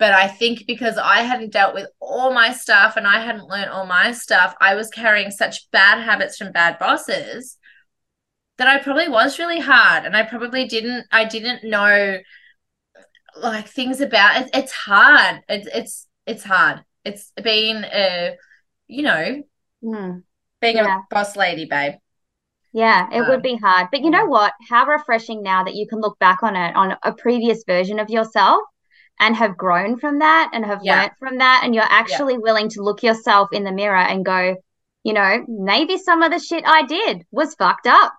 [0.00, 3.70] But I think because I hadn't dealt with all my stuff and I hadn't learned
[3.70, 7.58] all my stuff, I was carrying such bad habits from bad bosses
[8.58, 12.18] that I probably was really hard and I probably didn't I didn't know
[13.36, 18.36] like things about it, it's hard it's it's it's hard it's being a
[18.88, 19.42] you know
[19.82, 20.20] Hmm.
[20.60, 20.86] being Yeah.
[20.86, 21.94] a boss lady babe
[22.72, 23.88] Yeah, it Um, would be hard.
[23.92, 24.52] But you know what?
[24.68, 28.10] How refreshing now that you can look back on it on a previous version of
[28.10, 28.62] yourself
[29.20, 31.02] and have grown from that and have Yeah.
[31.02, 31.60] learnt from that.
[31.62, 34.56] And you're actually willing to look yourself in the mirror and go,
[35.04, 38.14] you know, maybe some of the shit I did was fucked up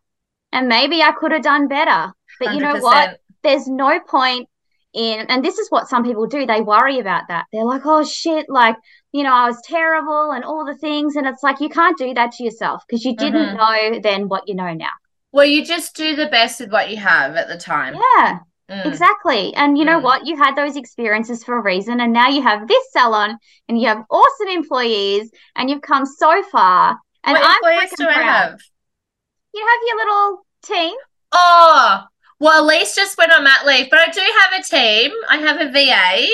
[0.54, 2.14] and maybe I could have done better.
[2.40, 3.20] But you know what?
[3.44, 4.48] There's no point
[4.94, 6.46] in, and this is what some people do.
[6.46, 7.46] They worry about that.
[7.52, 8.76] They're like, oh shit, like,
[9.12, 11.16] you know, I was terrible and all the things.
[11.16, 13.94] And it's like, you can't do that to yourself because you didn't mm-hmm.
[13.94, 14.92] know then what you know now.
[15.32, 18.40] well you just do the best with what you have at the time Yeah,
[18.72, 18.86] Mm.
[18.86, 19.54] exactly.
[19.56, 20.04] And you know Mm.
[20.04, 20.26] what?
[20.26, 22.00] You had those experiences for a reason.
[22.00, 26.42] And now you have this salon and you have awesome employees and you've come so
[26.44, 26.98] far.
[27.24, 28.60] And what I'm employees do I have
[29.54, 30.96] You have your little team.
[31.34, 32.04] oh
[32.40, 35.60] well Elise just went on mat leave but I do have a team I have
[35.62, 36.28] a VA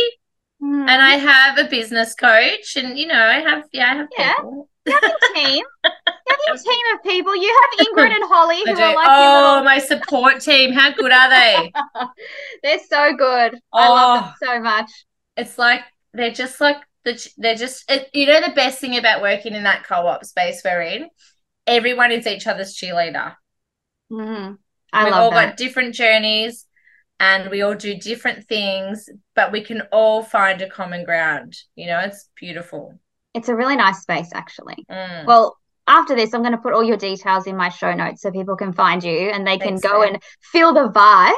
[0.59, 0.89] Hmm.
[0.89, 4.33] and I have a business coach and you know I have yeah I have Yeah.
[4.35, 5.63] people You have team.
[5.85, 5.91] You
[6.29, 7.35] have your team of people.
[7.35, 10.73] You have Ingrid and Holly who are like oh, your my support team.
[10.73, 11.71] How good are they?
[12.63, 13.59] They're so good.
[13.73, 14.91] I love them so much.
[15.35, 15.81] It's like
[16.13, 19.63] they're just like the they're just it, you know the best thing about working in
[19.63, 21.09] that co-op space we're in.
[21.65, 23.35] Everyone is each other's cheerleader.
[24.11, 24.57] Mhm.
[24.93, 25.49] I We've love all that.
[25.49, 26.65] got different journeys,
[27.19, 31.55] and we all do different things, but we can all find a common ground.
[31.75, 32.99] You know, it's beautiful.
[33.37, 34.85] It's a really nice space, actually.
[34.91, 35.25] Mm.
[35.25, 38.31] Well, after this, I'm going to put all your details in my show notes so
[38.31, 40.13] people can find you and they can go babe.
[40.13, 41.33] and feel the vibes.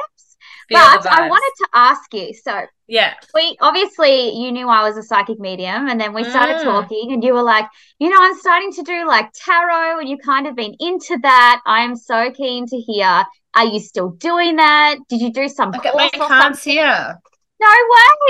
[0.68, 2.32] Feel but the I wanted to ask you.
[2.32, 6.56] So yeah, we obviously you knew I was a psychic medium, and then we started
[6.56, 6.62] Mm.
[6.62, 7.66] talking, and you were like,
[7.98, 11.60] you know, I'm starting to do like tarot, and you kind of been into that.
[11.66, 13.24] I am so keen to hear.
[13.56, 14.96] Are you still doing that?
[15.08, 16.72] Did you do some my course or cards something?
[16.72, 17.18] here.
[17.60, 17.74] No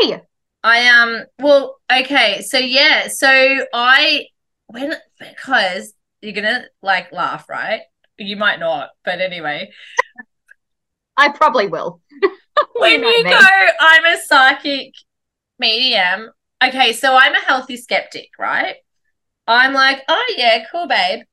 [0.08, 0.22] way.
[0.62, 3.28] I um well okay so yeah so
[3.72, 4.26] I
[4.66, 7.80] when because you're gonna like laugh right
[8.18, 9.70] you might not but anyway
[11.16, 12.00] I probably will.
[12.76, 13.30] when you me.
[13.30, 13.40] go
[13.80, 14.94] I'm a psychic
[15.58, 16.30] medium
[16.62, 18.76] okay so I'm a healthy skeptic right
[19.46, 21.24] I'm like oh yeah cool babe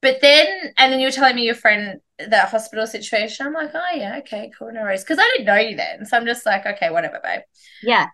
[0.00, 3.96] but then and then you're telling me your friend that hospital situation I'm like oh
[3.96, 6.66] yeah okay cool no worries because I didn't know you then so I'm just like
[6.66, 7.42] okay whatever babe
[7.82, 8.06] Yeah.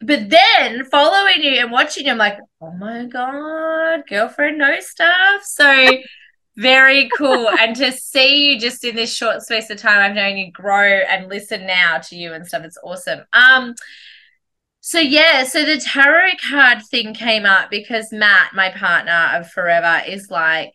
[0.00, 5.42] But then following you and watching you, I'm like, oh my God, girlfriend knows stuff.
[5.44, 5.86] So
[6.56, 7.48] very cool.
[7.60, 10.84] and to see you just in this short space of time, I've known you grow
[10.84, 12.64] and listen now to you and stuff.
[12.64, 13.20] It's awesome.
[13.32, 13.74] Um,
[14.80, 20.02] so yeah, so the tarot card thing came up because Matt, my partner of forever,
[20.06, 20.74] is like,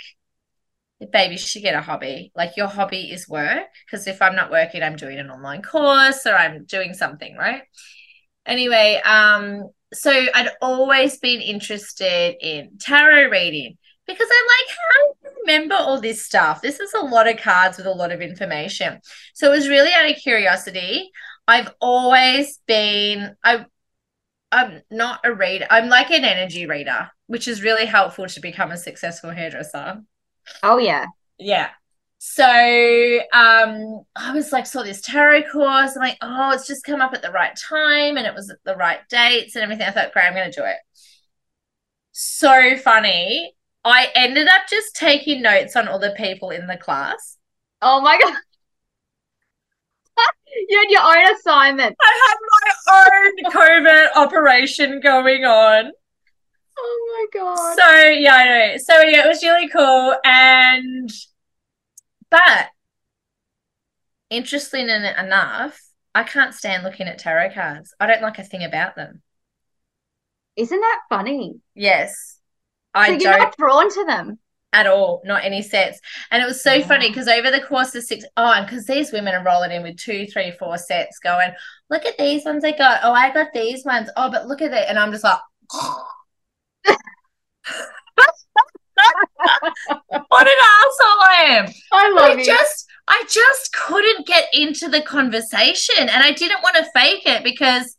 [1.11, 2.31] baby, you should get a hobby.
[2.35, 3.67] Like your hobby is work.
[3.85, 7.63] Because if I'm not working, I'm doing an online course or I'm doing something, right?
[8.45, 13.77] Anyway um so i'd always been interested in tarot reading
[14.07, 16.61] because i'm like how do you remember all this stuff?
[16.61, 18.99] This is a lot of cards with a lot of information.
[19.33, 21.11] So it was really out of curiosity.
[21.47, 23.65] I've always been i
[24.51, 28.71] i'm not a reader i'm like an energy reader which is really helpful to become
[28.71, 30.01] a successful hairdresser.
[30.61, 31.05] Oh yeah.
[31.39, 31.69] yeah
[32.27, 32.43] so
[33.33, 35.95] um, I was like, saw this tarot course.
[35.95, 38.57] I'm like, oh, it's just come up at the right time and it was at
[38.65, 39.87] the right dates and everything.
[39.87, 40.77] I thought, great, I'm going to do it.
[42.13, 43.53] So funny.
[43.83, 47.37] I ended up just taking notes on all the people in the class.
[47.83, 48.33] Oh my God.
[50.67, 51.95] you had your own assignment.
[52.01, 52.71] I had my
[53.13, 55.91] own covert operation going on.
[56.77, 57.75] Oh my God.
[57.77, 58.77] So, yeah, I know.
[58.77, 60.15] So, yeah, it was really cool.
[60.25, 61.11] And,
[62.29, 62.69] but
[64.29, 65.79] interesting enough,
[66.13, 67.93] I can't stand looking at tarot cards.
[67.99, 69.21] I don't like a thing about them.
[70.57, 71.61] Isn't that funny?
[71.75, 72.39] Yes.
[72.97, 74.39] So I you're don't not drawn to them.
[74.73, 75.99] at all, not any sets.
[76.31, 76.83] And it was so Wow.
[76.83, 79.83] funny because over the course of six, oh, and because these women are rolling in
[79.83, 81.51] with two, three, four sets going,
[81.89, 82.99] look at these ones I got.
[83.03, 84.09] Oh, I got these ones.
[84.17, 84.85] Oh, but look at it.
[84.89, 85.39] And I'm just like,
[90.27, 91.65] what an asshole I am.
[91.91, 92.45] I love I you.
[92.45, 97.43] just I just couldn't get into the conversation and I didn't want to fake it
[97.43, 97.95] because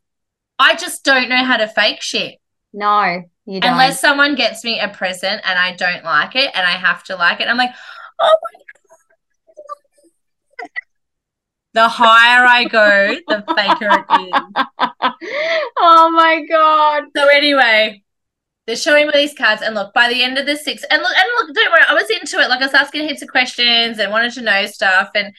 [0.59, 2.37] I just don't know how to fake shit.
[2.73, 3.73] No, you don't.
[3.73, 7.17] Unless someone gets me a present and I don't like it and I have to
[7.17, 7.49] like it.
[7.49, 7.75] I'm like,
[8.21, 8.63] oh my God.
[11.75, 14.43] The higher I go, the faker it is.
[15.79, 17.05] oh my God.
[17.15, 18.03] So anyway,
[18.67, 21.17] they're showing me these cards, and look, by the end of the six, and look,
[21.17, 22.49] and look, don't worry, I was into it.
[22.49, 25.33] Like I was asking heaps of questions and wanted to know stuff, and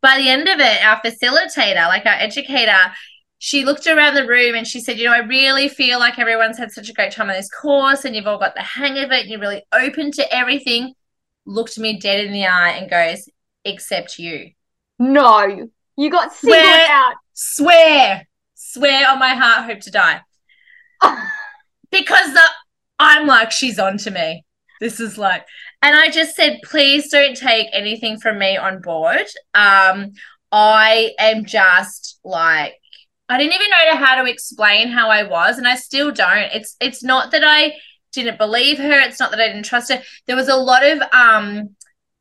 [0.00, 2.92] by the end of it, our facilitator, like our educator,
[3.38, 6.58] she looked around the room and she said, "You know, I really feel like everyone's
[6.58, 9.10] had such a great time on this course, and you've all got the hang of
[9.12, 10.94] it, and you're really open to everything."
[11.44, 13.28] Looked me dead in the eye and goes,
[13.64, 14.52] "Except you."
[14.98, 16.90] No, you got singled Swear.
[16.90, 17.14] out.
[17.34, 20.20] Swear, swear on my heart, hope to die.
[21.90, 22.42] because the,
[22.98, 24.44] I'm like, she's on to me.
[24.80, 25.44] This is like,
[25.80, 29.26] and I just said, please don't take anything from me on board.
[29.54, 30.12] Um,
[30.50, 32.74] I am just like,
[33.28, 36.50] I didn't even know how to explain how I was, and I still don't.
[36.52, 37.74] It's it's not that I
[38.12, 39.00] didn't believe her.
[39.00, 40.02] It's not that I didn't trust her.
[40.26, 41.76] There was a lot of um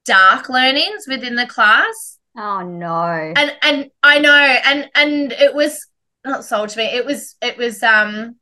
[0.05, 3.33] dark learnings within the class Oh no.
[3.35, 4.31] and and I know,
[4.65, 5.85] and and it was
[6.23, 6.85] not sold to me.
[6.85, 8.37] It was it was um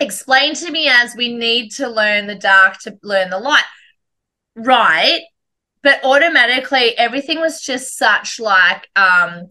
[0.00, 3.64] explained to me as we need to learn the dark to learn the light,
[4.54, 5.22] right?
[5.82, 9.48] But automatically, everything was just such like um.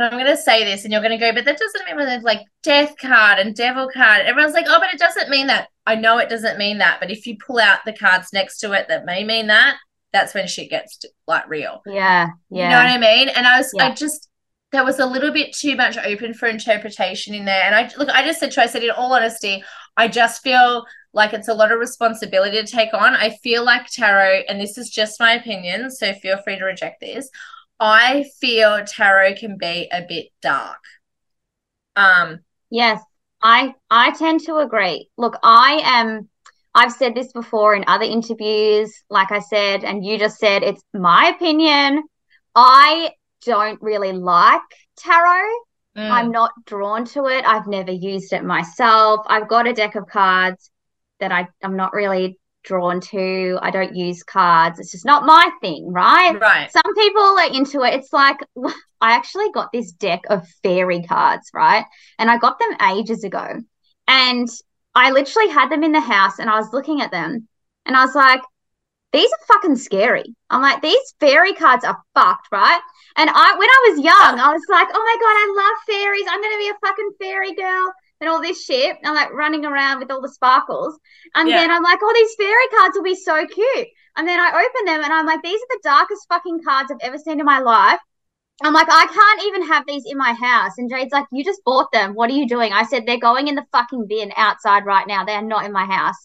[0.00, 2.06] I'm going to say this, and you're going to go, but that doesn't mean when
[2.06, 4.24] there's like death card and devil card.
[4.24, 5.68] Everyone's like, oh, but it doesn't mean that.
[5.84, 8.72] I know it doesn't mean that, but if you pull out the cards next to
[8.72, 9.76] it that may mean that,
[10.12, 11.82] that's when shit gets like real.
[11.86, 12.64] Yeah, Yeah.
[12.64, 13.28] You know what I mean?
[13.28, 14.28] And I was, I just,
[14.76, 17.62] there was a little bit too much open for interpretation in there.
[17.62, 19.64] And I look, I just said to, her, I said, in all honesty,
[19.96, 20.84] I just feel
[21.14, 23.14] like it's a lot of responsibility to take on.
[23.14, 27.00] I feel like tarot, and this is just my opinion, so feel free to reject
[27.00, 27.30] this.
[27.80, 30.82] I feel tarot can be a bit dark.
[31.96, 33.00] Um, Yes,
[33.42, 35.08] I I tend to agree.
[35.16, 36.28] Look, I am
[36.74, 40.82] I've said this before in other interviews, like I said, and you just said it's
[40.92, 42.04] my opinion.
[42.54, 43.12] I
[43.46, 44.60] don't really like
[44.98, 45.48] tarot.
[45.96, 47.46] mm, I'm not drawn to it.
[47.46, 49.24] I've never used it myself.
[49.28, 50.70] I've got a deck of cards
[51.20, 53.58] that I, I'm not really drawn to.
[53.62, 54.78] I don't use cards.
[54.80, 56.36] It's just not my thing, right?
[56.40, 56.70] right.
[56.70, 57.94] Some people are into it.
[57.94, 58.38] It's like
[59.00, 61.84] I actually got this deck of fairy cards, right?
[62.18, 63.60] And I got them ages ago.
[64.08, 64.48] And
[64.94, 67.48] I literally had them in the house and I was looking at them
[67.84, 68.40] and I was like,
[69.12, 70.24] these are fucking scary.
[70.50, 72.80] I'm like, these fairy cards are fucked, right?
[73.16, 76.26] And I when I was young, I was like, oh my God, I love fairies.
[76.28, 78.96] I'm gonna be a fucking fairy girl and all this shit.
[79.04, 80.98] I'm like running around with all the sparkles.
[81.34, 81.56] And Yeah.
[81.56, 83.88] then I'm like, oh, these fairy cards will be so cute.
[84.16, 86.98] And then I open them and I'm like, these are the darkest fucking cards I've
[87.02, 88.00] ever seen in my life.
[88.64, 90.72] I'm like, I can't even have these in my house.
[90.78, 92.14] And Jade's like, you just bought them.
[92.14, 92.72] What are you doing?
[92.72, 95.24] I said, they're going in the fucking bin outside right now.
[95.24, 96.16] They are not in my house.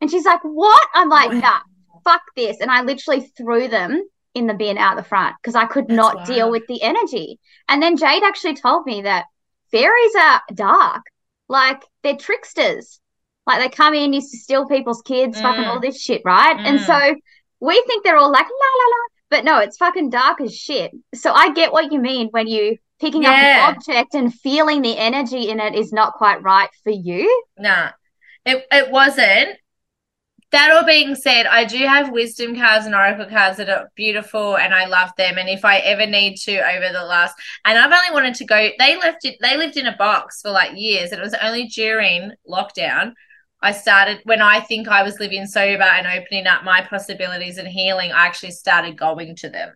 [0.00, 0.86] And she's like, what?
[0.94, 1.58] I'm like, nah,
[2.04, 2.58] fuck this.
[2.60, 5.96] And I literally threw them in the bin out the front because I could That's
[5.96, 7.38] not deal with the energy.
[7.68, 9.26] And then Jade actually told me that
[9.70, 11.02] fairies are dark.
[11.48, 13.00] Like they're tricksters.
[13.46, 15.68] Like they come in, used to steal people's kids, fucking Mm.
[15.68, 16.56] all this shit, right?
[16.64, 16.86] And Mm.
[16.86, 17.14] so
[17.60, 20.92] we think they're all like la la la, but no, it's fucking dark as shit.
[21.14, 24.96] So I get what you mean when you picking up an object and feeling the
[24.96, 27.44] energy in it is not quite right for you.
[27.58, 27.90] Nah,
[28.44, 29.58] it it wasn't.
[30.52, 34.56] That all being said, I do have wisdom cards and oracle cards that are beautiful,
[34.56, 35.38] and I love them.
[35.38, 38.70] And if I ever need to, over the last, and I've only wanted to go.
[38.78, 39.36] They left it.
[39.40, 43.12] They lived in a box for like years, and it was only during lockdown.
[43.62, 47.68] I started when I think I was living sober and opening up my possibilities and
[47.68, 49.72] healing, I actually started going to them.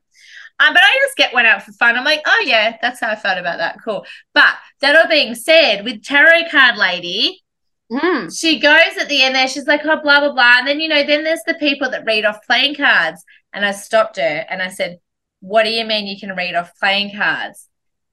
[0.60, 1.96] Um, but I just get one out for fun.
[1.96, 3.78] I'm like, oh yeah, that's how I felt about that.
[3.84, 4.06] Cool.
[4.32, 7.43] But that all being said, with tarot card lady,
[7.92, 8.36] Mm.
[8.36, 10.58] she goes at the end there, she's like, oh, blah, blah, blah.
[10.58, 13.22] And then, you know, then there's the people that read off playing cards.
[13.52, 14.98] And I stopped her and I said,
[15.40, 17.68] what do you mean you can read off playing cards?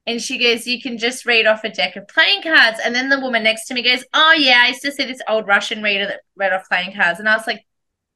[0.08, 2.80] And she goes, You can just read off a deck of playing cards.
[2.84, 5.22] And then the woman next to me goes, Oh, yeah, I used to see this
[5.28, 7.20] old Russian reader that read off playing cards.
[7.20, 7.66] And I was like,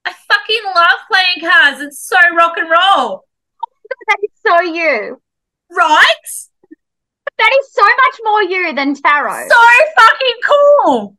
[0.03, 1.81] I fucking love playing cards.
[1.81, 3.23] It's so rock and roll.
[4.07, 5.21] That is so you.
[5.71, 6.15] Right?
[7.37, 9.47] That is so much more you than tarot.
[9.47, 11.17] So fucking cool.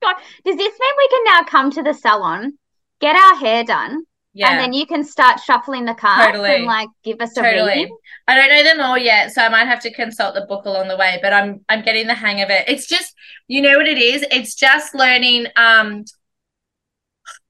[0.00, 2.54] Does this mean we can now come to the salon,
[3.00, 4.50] get our hair done, Yeah.
[4.50, 6.56] and then you can start shuffling the cards Totally.
[6.56, 7.96] and like give us a reading?
[8.26, 10.88] I don't know them all yet, so I might have to consult the book along
[10.88, 12.68] the way, but I'm I'm getting the hang of it.
[12.68, 13.14] It's just
[13.48, 14.24] you know what it is?
[14.30, 16.04] It's just learning um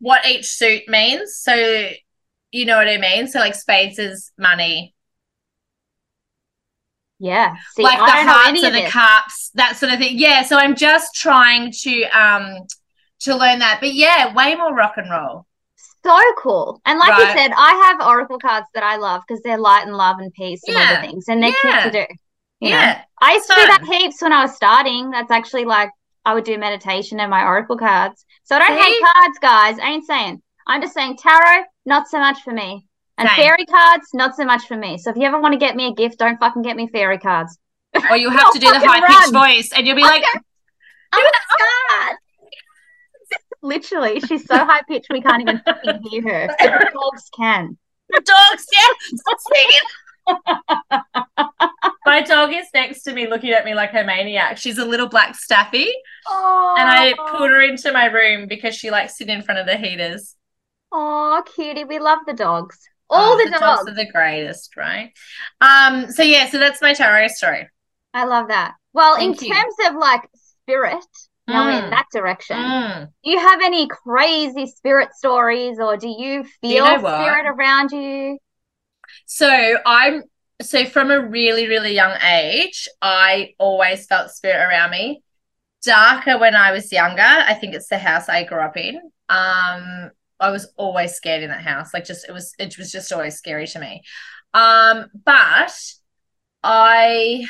[0.01, 1.37] what each suit means.
[1.37, 1.91] So
[2.51, 3.27] you know what I mean?
[3.29, 4.95] So like spades is money.
[7.19, 7.55] Yeah.
[7.75, 10.19] See, like I the hearts and of the cups, that sort of thing.
[10.19, 12.67] Yeah, so I'm just trying to um
[13.21, 13.79] to learn that.
[13.81, 15.47] But yeah, way more rock and roll.
[16.05, 16.81] So cool.
[16.87, 19.97] And like you said, I have oracle cards that I love because they're light and
[19.97, 21.83] love and peace and other things, and they're Yeah.
[21.83, 22.15] cute to do.
[22.61, 22.81] You know?
[22.81, 23.03] Yeah.
[23.21, 25.11] I used to do that heaps when I was starting.
[25.11, 25.91] That's actually like
[26.25, 28.25] I would do meditation and my oracle cards.
[28.45, 28.83] So I don't See?
[28.83, 29.79] hate cards, guys.
[29.79, 30.43] I ain't saying.
[30.67, 32.88] I'm just saying tarot, not so much for me.
[33.19, 33.37] And Same.
[33.37, 34.97] fairy cards, not so much for me.
[34.97, 37.19] So if you ever want to get me a gift, don't fucking get me fairy
[37.19, 37.59] cards.
[38.11, 40.23] Or you'll have to do the high pitched voice and you'll be like,
[41.13, 42.17] Oh my god!
[43.61, 46.47] Literally, she's so high pitched we can't even fucking hear her.
[46.47, 47.77] The dogs can.
[48.09, 48.87] the dog's yeah.
[52.07, 54.59] My dog is next to me looking at me like a maniac.
[54.59, 55.91] She's a little black staffy,
[56.27, 59.67] Oh, and I pulled her into my room because she likes sitting in front of
[59.67, 60.37] the heaters.
[60.93, 62.79] Oh, cutie, we love the dogs.
[63.11, 63.61] All Oh, the, dogs.
[63.61, 65.13] dogs are the greatest, right?
[65.61, 67.69] Um, so yeah, so that's my tarot story.
[68.15, 68.75] I love that.
[68.93, 69.55] Well, Thank in you.
[69.55, 70.29] terms of like
[70.63, 71.05] spirit,
[71.49, 71.91] going in Mm.
[71.91, 73.09] that direction, Mm.
[73.25, 78.39] do you have any crazy spirit stories, or do you feel know spirit around you?
[79.27, 80.23] So I'm
[80.61, 85.23] so from a really, really young age, I always felt spirit around me.
[85.85, 87.23] Darker when I was younger.
[87.23, 89.01] I think it's the house I grew up in.
[89.29, 90.11] Um,
[90.41, 91.93] I was always scared in that house.
[91.93, 94.03] Like just it was it was just always scary to me.
[94.55, 95.73] Um, but
[96.63, 97.47] I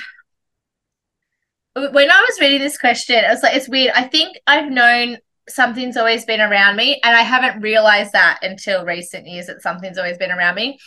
[1.74, 3.93] when I was reading this question, I was like, it's weird.
[3.95, 5.18] I think I've known
[5.49, 9.99] something's always been around me, and I haven't realized that until recent years that something's
[9.99, 10.78] always been around me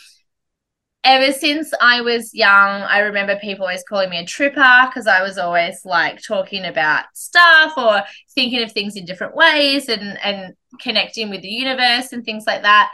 [1.04, 5.22] ever since I was young, I remember people always calling me a tripper because I
[5.22, 8.02] was always like talking about stuff or
[8.34, 12.62] thinking of things in different ways and and connecting with the universe and things like
[12.62, 12.92] that.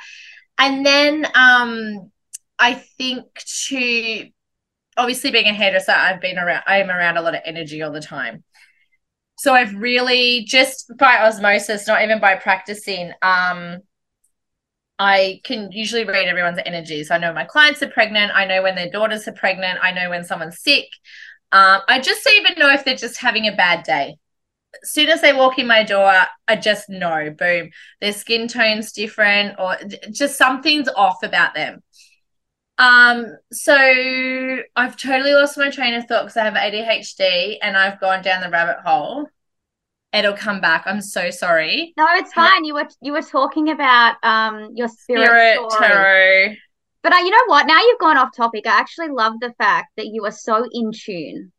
[0.59, 2.11] And then um
[2.59, 3.27] I think
[3.69, 4.29] to
[4.97, 8.01] obviously being a hairdresser, I've been around I'm around a lot of energy all the
[8.01, 8.43] time.
[9.39, 13.79] So I've really just by osmosis, not even by practicing, um,
[14.99, 17.05] I can usually read everyone's energy.
[17.05, 18.33] So I know my clients are pregnant.
[18.35, 19.79] I know when their daughters are pregnant.
[19.81, 20.87] I know when someone's sick.
[21.53, 24.17] Um, I just even know if they're just having a bad day.
[24.83, 26.13] As soon as they walk in my door,
[26.47, 27.71] I just know, boom,
[28.01, 29.77] their skin tone's different or
[30.11, 31.83] just something's off about them.
[32.77, 33.75] Um, so
[34.77, 38.43] I've totally lost my train of thought because I have ADHD and I've gone down
[38.43, 39.29] the rabbit hole.
[40.13, 40.85] It'll come back.
[40.87, 41.93] I'm so sorry.
[41.97, 42.65] No, it's fine.
[42.65, 45.89] You were you were talking about um your spirit, Spirit, story.
[45.89, 46.57] tarot.
[47.03, 47.67] But uh, you know what?
[47.67, 48.67] Now you've gone off topic.
[48.67, 51.53] I actually love the fact that you are so in tune.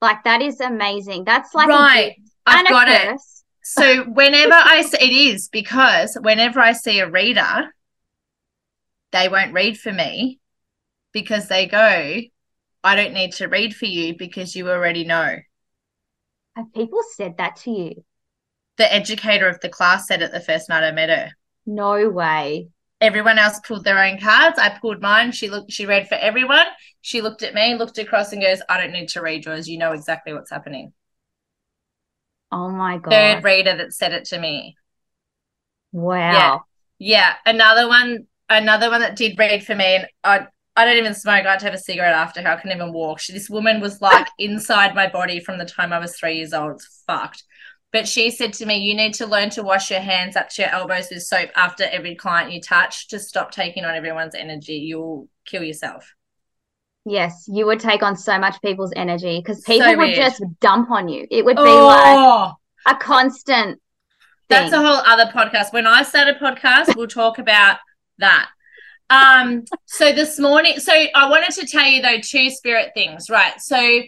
[0.00, 1.24] Like that is amazing.
[1.24, 2.16] That's like Right.
[2.46, 3.20] I've got it.
[3.62, 7.74] So whenever I see it is because whenever I see a reader,
[9.12, 10.40] they won't read for me
[11.12, 12.20] because they go,
[12.82, 15.36] I don't need to read for you because you already know.
[16.56, 18.04] Have people said that to you?
[18.76, 21.30] The educator of the class said it the first night I met her.
[21.66, 22.68] No way.
[23.00, 24.58] Everyone else pulled their own cards.
[24.58, 25.32] I pulled mine.
[25.32, 26.66] She looked she read for everyone.
[27.00, 29.68] She looked at me, looked across and goes, I don't need to read yours.
[29.68, 30.92] You know exactly what's happening.
[32.52, 33.10] Oh my God.
[33.10, 34.76] Third reader that said it to me.
[35.92, 36.64] Wow.
[36.98, 37.52] Yeah, yeah.
[37.54, 40.46] another one, another one that did read for me, and I,
[40.80, 41.44] I don't even smoke.
[41.44, 42.48] I had to have a cigarette after her.
[42.48, 43.20] I couldn't even walk.
[43.20, 46.54] She, this woman was like inside my body from the time I was three years
[46.54, 46.72] old.
[46.72, 47.44] It's fucked.
[47.92, 50.62] But she said to me, "You need to learn to wash your hands up to
[50.62, 54.76] your elbows with soap after every client you touch to stop taking on everyone's energy.
[54.76, 56.14] You'll kill yourself."
[57.04, 60.90] Yes, you would take on so much people's energy because So people would just dump
[60.90, 61.26] on you.
[61.30, 61.86] It would be oh.
[61.86, 62.52] like, Oh,
[62.86, 63.80] a constant.
[64.48, 65.72] That's a whole other podcast.
[65.72, 67.78] When I start a podcast, we'll talk about
[68.18, 68.50] that.
[69.10, 73.60] Um, so this morning, so I wanted to tell you though two spirit things, right?
[73.60, 74.02] So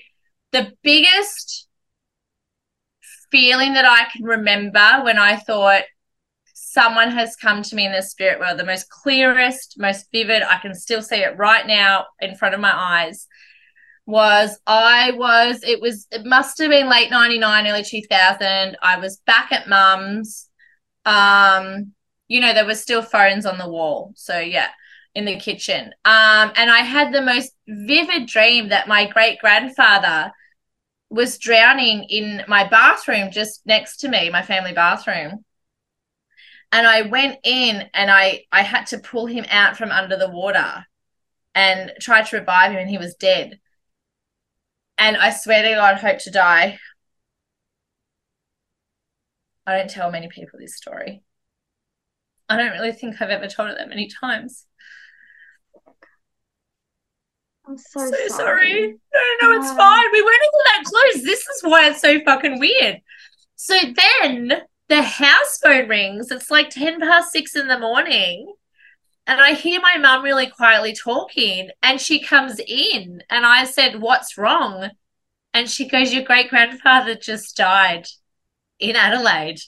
[0.52, 1.66] the biggest
[3.32, 5.82] feeling that I can remember when I thought
[6.54, 10.58] someone has come to me in the spirit world, the most clearest, most vivid, I
[10.58, 13.26] can still see it right now in front of my eyes,
[14.06, 18.76] was I was, it was, it must have been late 99, early 2000.
[18.82, 20.48] I was back at mum's.
[21.04, 21.92] Um,
[22.28, 24.12] you know, there were still phones on the wall.
[24.16, 24.68] So yeah,
[25.14, 25.92] in the kitchen.
[26.04, 30.32] Um, and I had the most vivid dream that my great grandfather
[31.10, 35.44] was drowning in my bathroom just next to me, my family bathroom.
[36.72, 40.30] And I went in and I I had to pull him out from under the
[40.30, 40.86] water
[41.54, 43.60] and try to revive him and he was dead.
[44.96, 46.78] And I swear to God, hope to die.
[49.66, 51.22] I don't tell many people this story.
[52.48, 54.66] I don't really think I've ever told it that many times.
[57.66, 58.70] I'm so, so sorry.
[58.70, 58.94] sorry.
[59.14, 59.76] No, no, it's No.
[59.76, 60.12] fine.
[60.12, 61.24] We weren't even that close.
[61.24, 63.00] This is why it's so fucking weird.
[63.56, 66.30] So then the house phone rings.
[66.30, 68.54] It's like 10 past six in the morning.
[69.26, 73.22] And I hear my mum really quietly talking, and she comes in.
[73.30, 74.90] And I said, What's wrong?
[75.54, 78.08] And she goes, Your great grandfather just died
[78.80, 79.60] in Adelaide.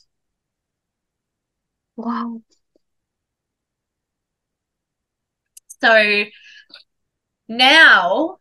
[1.97, 2.43] Wow.
[5.81, 6.25] So
[7.49, 8.39] now,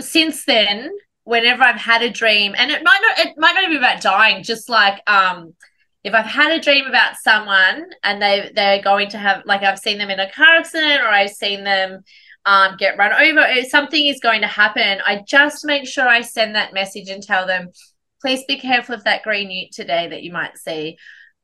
[0.00, 0.90] since then,
[1.24, 4.42] whenever I've had a dream, and it might not it might not be about dying,
[4.42, 5.54] just like um
[6.04, 9.78] if I've had a dream about someone and they they're going to have like I've
[9.78, 12.04] seen them in a car accident or I've seen them
[12.44, 16.20] um get run over, if something is going to happen, I just make sure I
[16.20, 17.70] send that message and tell them,
[18.20, 20.96] please be careful of that green ute today that you might see.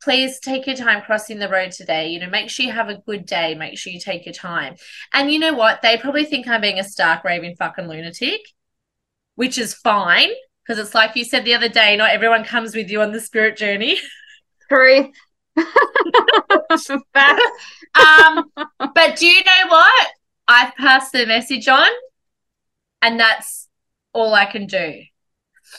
[0.03, 2.09] Please take your time crossing the road today.
[2.09, 3.55] You know, make sure you have a good day.
[3.55, 4.74] Make sure you take your time.
[5.12, 5.80] And you know what?
[5.80, 8.40] They probably think I'm being a stark raving fucking lunatic,
[9.36, 10.30] which is fine
[10.66, 13.20] because it's like you said the other day, not everyone comes with you on the
[13.20, 13.98] spirit journey.
[14.68, 15.11] Truth.
[17.94, 20.09] Um, but do you know what?
[20.48, 21.90] I've passed the message on,
[23.03, 23.68] and that's
[24.14, 25.03] all I can do.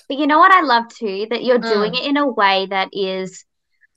[0.07, 1.27] But you know what I love too?
[1.29, 1.69] That you're Mm.
[1.69, 3.45] doing it in a way that is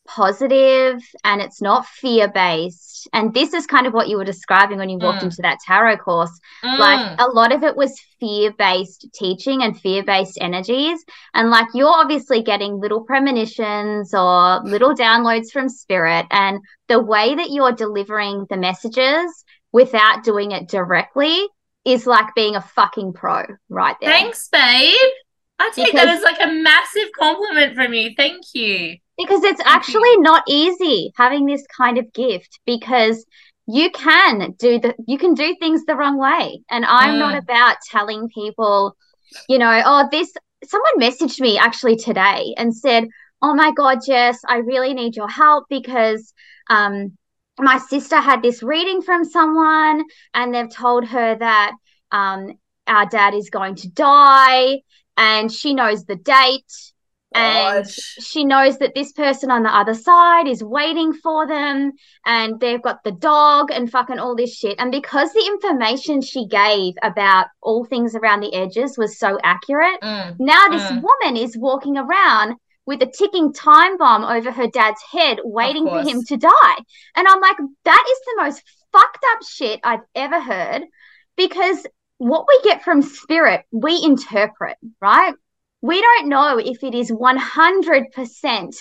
[0.07, 3.09] positive and it's not fear based.
[3.13, 5.25] And this is kind of what you were describing when you walked Mm.
[5.25, 6.31] into that tarot course.
[6.65, 6.79] Mm.
[6.79, 11.05] Like a lot of it was fear based teaching and fear based energies.
[11.35, 16.27] And like you're obviously getting little premonitions or little downloads from spirit.
[16.31, 21.47] And the way that you're delivering the messages without doing it directly
[21.85, 24.11] is like being a fucking pro right there.
[24.11, 24.93] Thanks, babe.
[25.59, 28.11] I take that as like a massive compliment from you.
[28.17, 28.97] Thank you.
[29.17, 29.95] Because it's Thank you.
[29.95, 33.25] actually not easy having this kind of gift because
[33.67, 36.61] you can do the you can do things the wrong way.
[36.71, 37.43] And I'm not Mm.
[37.43, 38.97] about telling people,
[39.49, 40.33] you know, oh this
[40.65, 43.09] someone messaged me actually today and said,
[43.43, 46.33] "Oh my god, Jess, I really need your help because
[46.69, 47.17] um
[47.59, 50.05] my sister had this reading from someone
[50.35, 51.73] and they've told her that
[52.13, 52.53] um
[52.87, 54.81] our dad is going to die
[55.17, 56.73] and she knows the date
[57.35, 57.99] and Gosh.
[58.21, 61.93] she knows that this person on the other side is waiting for them
[62.25, 66.47] and they've got the dog and fucking all this shit and because the information she
[66.47, 70.37] gave about all things around the edges was so accurate Mm.
[70.39, 71.03] now this Mm.
[71.03, 72.57] woman is walking around
[72.87, 76.77] with a ticking time bomb over her dad's head waiting for him to die
[77.17, 78.63] and i'm like that is the most
[78.93, 80.83] fucked up shit i've ever heard
[81.37, 81.85] because
[82.19, 85.35] what we get from spirit we interpret right
[85.83, 88.75] we don't know if it is 100%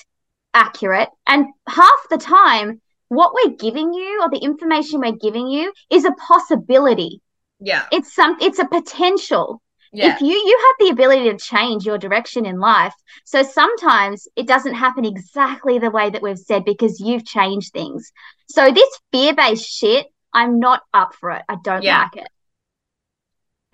[0.55, 1.09] accurate.
[1.27, 6.05] And half the time, what we're giving you or the information we're giving you is
[6.05, 7.21] a possibility.
[7.59, 7.85] Yeah.
[7.91, 9.61] It's some it's a potential.
[9.93, 10.15] Yeah.
[10.15, 12.93] If you you have the ability to change your direction in life.
[13.23, 18.11] So sometimes it doesn't happen exactly the way that we've said because you've changed things.
[18.49, 21.43] So this fear-based shit, I'm not up for it.
[21.47, 22.03] I don't Yeah.
[22.03, 22.27] like it.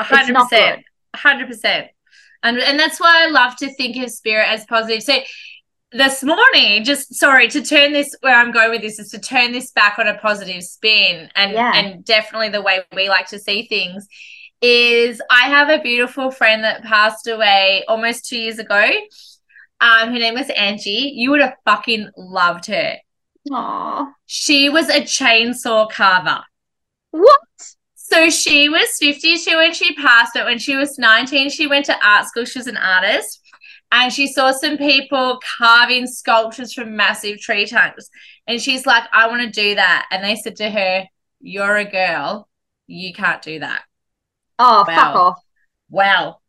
[0.03, 0.83] Hundred percent.
[1.15, 1.87] hundred percent.
[2.43, 5.03] And and that's why I love to think of spirit as positive.
[5.03, 5.17] So
[5.93, 9.51] this morning, just sorry to turn this where I'm going with this is to turn
[9.51, 11.73] this back on a positive spin and Yeah.
[11.75, 14.07] and definitely the way we like to see things
[14.61, 18.89] is I have a beautiful friend that passed away almost two years ago.
[19.81, 21.11] Um, her name was Angie.
[21.15, 22.97] You would have fucking loved her.
[23.51, 24.05] Aw.
[24.27, 26.43] She was a chainsaw carver.
[27.09, 27.39] What?
[28.11, 32.05] So she was 52 when she passed, but when she was 19, she went to
[32.05, 32.43] art school.
[32.43, 33.39] She was an artist.
[33.93, 38.09] and she saw some people carving sculptures from massive tree trunks.
[38.47, 40.07] And she's like, I want to do that.
[40.11, 41.05] And they said to her,
[41.39, 42.49] You're a girl.
[42.87, 43.83] You can't do that.
[44.59, 44.95] Oh, wow.
[44.95, 45.39] fuck off.
[45.89, 46.41] Well,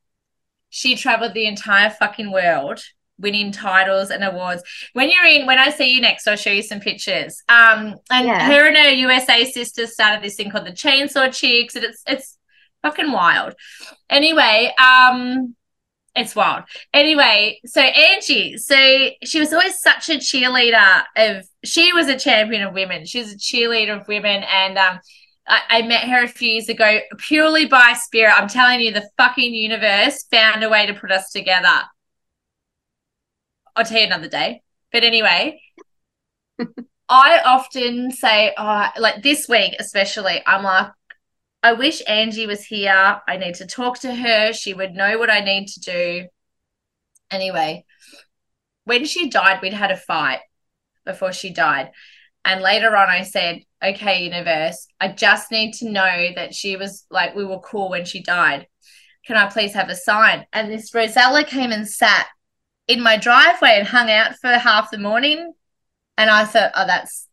[0.68, 2.82] she traveled the entire fucking world
[3.22, 4.62] winning titles and awards.
[4.92, 7.42] When you're in, when I see you next, I'll show you some pictures.
[7.48, 8.46] Um, and yeah.
[8.46, 12.38] her and her USA sisters started this thing called the Chainsaw Chicks, and it's it's
[12.82, 13.54] fucking wild.
[14.10, 15.54] Anyway, um,
[16.14, 16.64] it's wild.
[16.92, 18.76] Anyway, so Angie, so
[19.24, 21.46] she was always such a cheerleader of.
[21.64, 23.06] She was a champion of women.
[23.06, 25.00] She was a cheerleader of women, and um.
[25.44, 28.32] I, I met her a few years ago purely by spirit.
[28.40, 31.80] I'm telling you, the fucking universe found a way to put us together.
[33.76, 34.62] I'll tell you another day.
[34.92, 35.60] But anyway,
[37.08, 40.92] I often say, oh, like this week especially, I'm like,
[41.62, 43.20] I wish Angie was here.
[43.26, 44.52] I need to talk to her.
[44.52, 46.28] She would know what I need to do.
[47.30, 47.84] Anyway,
[48.84, 50.40] when she died, we'd had a fight
[51.04, 51.90] before she died.
[52.44, 57.06] And later on, I said, okay, universe, I just need to know that she was
[57.10, 58.66] like, we were cool when she died.
[59.26, 60.46] Can I please have a sign?
[60.52, 62.26] And this Rosella came and sat
[62.88, 65.52] in my driveway and hung out for half the morning.
[66.16, 67.28] And I thought, oh, that's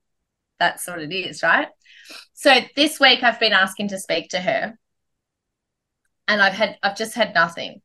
[0.59, 1.67] that's what it is, right?
[2.33, 4.77] So this week I've been asking to speak to her.
[6.27, 7.81] And I've had I've just had nothing.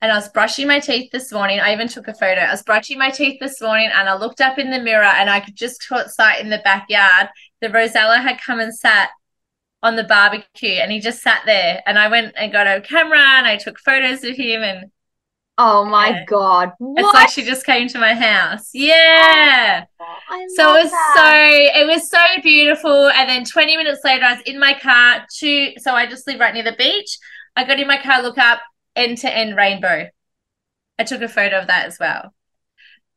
[0.00, 1.60] And I was brushing my teeth this morning.
[1.60, 2.40] I even took a photo.
[2.40, 5.30] I was brushing my teeth this morning and I looked up in the mirror and
[5.30, 7.28] I could just caught sight in the backyard
[7.60, 9.10] that Rosella had come and sat
[9.80, 11.82] on the barbecue and he just sat there.
[11.86, 14.90] And I went and got a camera and I took photos of him and
[15.58, 16.24] Oh my yeah.
[16.24, 16.72] god.
[16.78, 17.04] What?
[17.04, 18.70] It's like she just came to my house.
[18.72, 19.84] Yeah.
[20.00, 21.14] Oh, so it was that.
[21.16, 23.10] so it was so beautiful.
[23.10, 26.40] And then 20 minutes later I was in my car to so I just live
[26.40, 27.18] right near the beach.
[27.54, 28.60] I got in my car, look up
[28.96, 30.08] end to end rainbow.
[30.98, 32.32] I took a photo of that as well.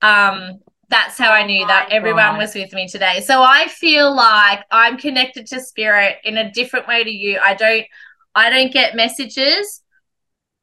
[0.01, 0.59] Um
[0.89, 2.37] that's how I knew oh that everyone God.
[2.37, 3.21] was with me today.
[3.21, 7.39] So I feel like I'm connected to spirit in a different way to you.
[7.41, 7.85] I don't
[8.35, 9.81] I don't get messages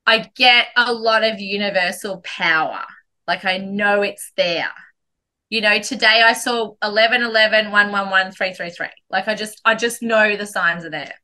[0.06, 2.84] I get a lot of universal power.
[3.26, 4.72] Like I know it's there.
[5.48, 8.88] You know, today I saw 11 11 111 333.
[9.10, 11.14] Like I just I just know the signs are there.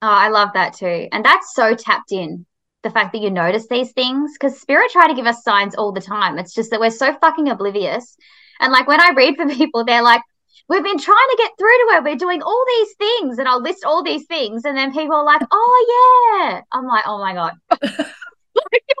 [0.00, 1.08] Oh, I love that too.
[1.12, 2.46] And that's so tapped in.
[2.82, 5.92] The fact that you notice these things because spirit try to give us signs all
[5.92, 6.38] the time.
[6.38, 8.16] It's just that we're so fucking oblivious.
[8.60, 10.22] And like when I read for people, they're like,
[10.68, 12.02] we've been trying to get through to her.
[12.02, 15.24] We're doing all these things, and I'll list all these things, and then people are
[15.24, 17.54] like, "Oh yeah," I'm like, "Oh my god."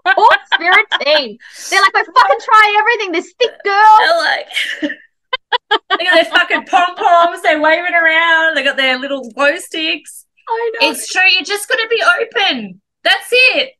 [0.04, 1.38] What spirit team.
[1.70, 3.12] They're like, we're fucking trying everything.
[3.12, 3.98] This thick girl.
[4.00, 4.48] They're like,
[5.98, 7.42] they got their fucking pom poms.
[7.42, 8.56] They're waving around.
[8.56, 10.26] They got their little glow sticks.
[10.48, 10.90] I know.
[10.90, 11.28] It's true.
[11.28, 12.80] You just got to be open.
[13.04, 13.74] That's it.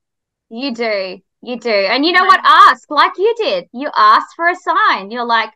[0.48, 1.20] You do.
[1.42, 1.70] You do.
[1.70, 2.40] And you know what?
[2.44, 3.68] Ask like you did.
[3.72, 5.10] You ask for a sign.
[5.10, 5.50] You're like,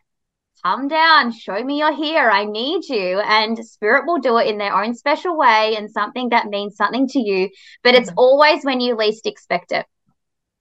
[0.63, 2.29] come down, show me you're here.
[2.29, 3.19] I need you.
[3.19, 7.07] And spirit will do it in their own special way and something that means something
[7.09, 7.49] to you.
[7.83, 8.19] But it's mm-hmm.
[8.19, 9.85] always when you least expect it.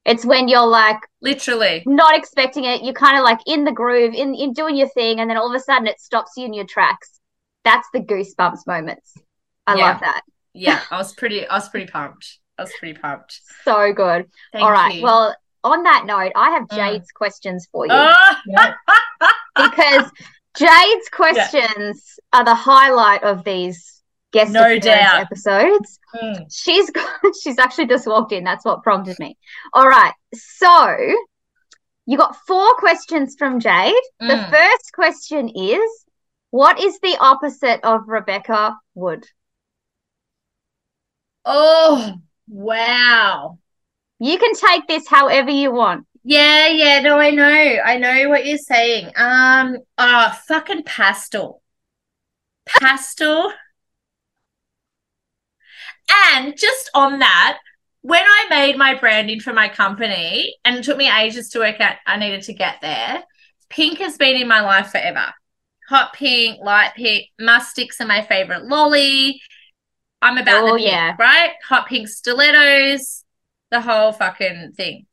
[0.04, 2.84] It's when you're like literally not expecting it.
[2.84, 5.52] You're kind of like in the groove, in, in doing your thing, and then all
[5.52, 7.18] of a sudden it stops you in your tracks.
[7.64, 9.14] That's the goosebumps moments.
[9.66, 9.84] I yeah.
[9.84, 10.22] love that.
[10.54, 12.38] Yeah, I was pretty I was pretty pumped.
[12.56, 13.40] I was pretty pumped.
[13.64, 14.26] So good.
[14.52, 14.94] Thank all right.
[14.94, 15.02] You.
[15.02, 15.34] Well,
[15.64, 16.76] on that note, I have mm.
[16.76, 17.14] Jade's mm.
[17.14, 17.92] questions for you.
[17.92, 18.72] Oh.
[19.56, 20.10] Because
[20.56, 22.40] Jade's questions yeah.
[22.40, 24.02] are the highlight of these
[24.32, 25.20] guest no doubt.
[25.20, 25.98] episodes.
[26.14, 26.46] Mm.
[26.50, 27.08] She's got,
[27.42, 28.44] she's actually just walked in.
[28.44, 29.36] That's what prompted me.
[29.72, 30.12] All right.
[30.34, 30.96] So
[32.06, 33.94] you got four questions from Jade.
[34.22, 34.28] Mm.
[34.28, 36.04] The first question is
[36.50, 39.26] what is the opposite of Rebecca Wood?
[41.44, 42.14] Oh,
[42.48, 43.58] wow.
[44.18, 46.06] You can take this however you want.
[46.28, 47.44] Yeah, yeah, no, I know.
[47.46, 49.12] I know what you're saying.
[49.14, 51.62] Um, oh, fucking pastel.
[52.66, 53.52] Pastel.
[56.10, 57.58] And just on that,
[58.02, 61.80] when I made my branding for my company, and it took me ages to work
[61.80, 63.22] out I needed to get there,
[63.68, 65.32] pink has been in my life forever.
[65.88, 69.40] Hot pink, light pink, musk sticks are my favorite lolly.
[70.20, 71.14] I'm about oh, the pink, yeah.
[71.20, 71.52] right?
[71.68, 73.22] Hot pink stilettos,
[73.70, 75.06] the whole fucking thing.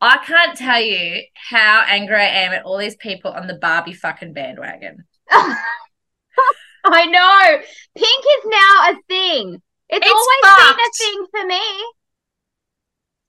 [0.00, 3.94] I can't tell you how angry I am at all these people on the Barbie
[3.94, 5.04] fucking bandwagon.
[5.30, 7.62] I know.
[7.96, 9.62] Pink is now a thing.
[9.88, 10.76] It's, it's always fucked.
[10.76, 11.60] been a thing for me.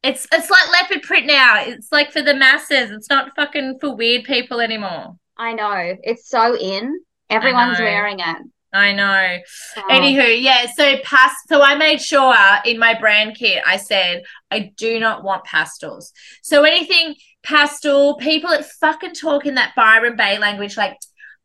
[0.02, 1.62] It's it's like leopard print now.
[1.62, 2.92] It's like for the masses.
[2.92, 5.16] It's not fucking for weird people anymore.
[5.38, 5.96] I know.
[6.04, 7.00] It's so in.
[7.30, 8.38] Everyone's wearing it.
[8.72, 9.38] I know.
[9.78, 9.88] Oh.
[9.90, 10.68] Anywho, yeah.
[10.76, 11.36] So past.
[11.48, 16.14] So I made sure in my brand kit, I said I do not want pastels.
[16.44, 20.98] So anything pastel, people that fucking talk in that Byron Bay language, like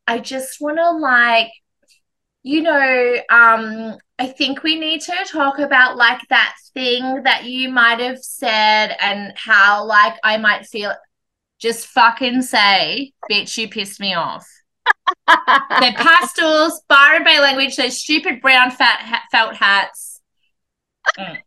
[0.07, 1.51] I just want to like,
[2.43, 7.69] you know, um, I think we need to talk about like that thing that you
[7.69, 10.93] might have said and how like I might feel.
[11.57, 14.45] Just fucking say, bitch, you pissed me off.
[15.27, 20.21] They're pastels, Byron Bay language, those stupid brown fat ha- felt hats,
[21.17, 21.37] mm.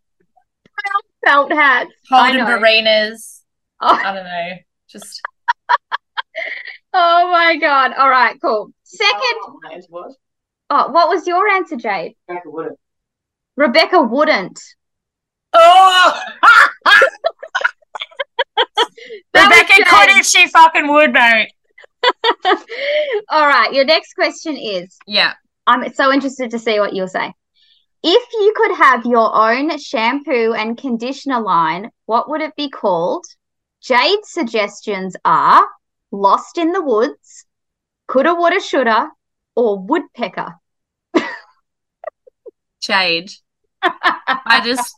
[1.26, 1.90] Felt hats.
[2.11, 2.59] I Holden know.
[2.59, 3.42] Barenas.
[3.80, 3.88] Oh.
[3.88, 4.50] I don't know.
[4.88, 5.20] Just
[6.92, 7.92] Oh my god.
[7.98, 8.72] All right, cool.
[8.84, 9.12] Second.
[9.20, 10.16] Oh, my answer was
[10.70, 12.14] Oh, what was your answer, Jade?
[12.28, 12.76] Rebecca Woodard.
[13.56, 14.61] Rebecca wouldn't.
[15.54, 16.20] oh,
[19.34, 21.52] Rebecca could if she fucking would, mate.
[23.30, 25.34] All right, your next question is Yeah.
[25.66, 27.32] I'm so interested to see what you'll say.
[28.02, 33.26] If you could have your own shampoo and conditioner line, what would it be called?
[33.82, 35.66] Jade's suggestions are
[36.11, 37.44] Lost in the Woods,
[38.06, 39.11] Coulda, Woulda, Shoulda,
[39.54, 40.54] or Woodpecker.
[42.80, 43.30] Jade.
[43.82, 44.96] I just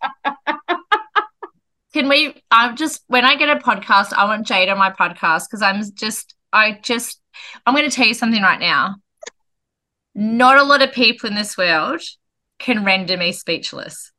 [1.92, 5.44] can we I'm just when I get a podcast, I want Jade on my podcast
[5.48, 7.20] because I'm just I just
[7.66, 8.96] I'm gonna tell you something right now.
[10.14, 12.02] Not a lot of people in this world
[12.58, 14.12] can render me speechless.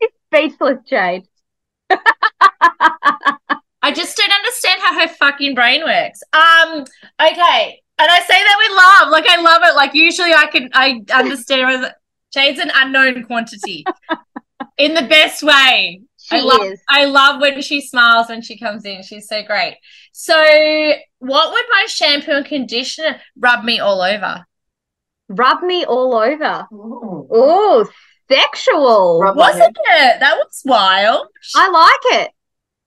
[0.00, 1.26] It's Speechless, Jade.
[1.90, 6.20] I just don't understand how her fucking brain works.
[6.32, 6.84] Um,
[7.20, 7.82] okay.
[7.98, 9.10] And I say that with love.
[9.12, 9.76] Like I love it.
[9.76, 11.92] Like usually I can I understand
[12.32, 13.84] Jade's an unknown quantity.
[14.78, 16.00] In the best way.
[16.24, 16.80] She I love is.
[16.88, 19.02] I love when she smiles when she comes in.
[19.02, 19.76] She's so great.
[20.12, 20.34] So
[21.18, 24.46] what would my shampoo and conditioner rub me all over?
[25.28, 26.66] Rub me all over.
[26.72, 27.86] Oh,
[28.30, 29.20] sexual.
[29.20, 30.20] Rub Wasn't it?
[30.20, 31.26] That was wild.
[31.54, 32.30] I like it.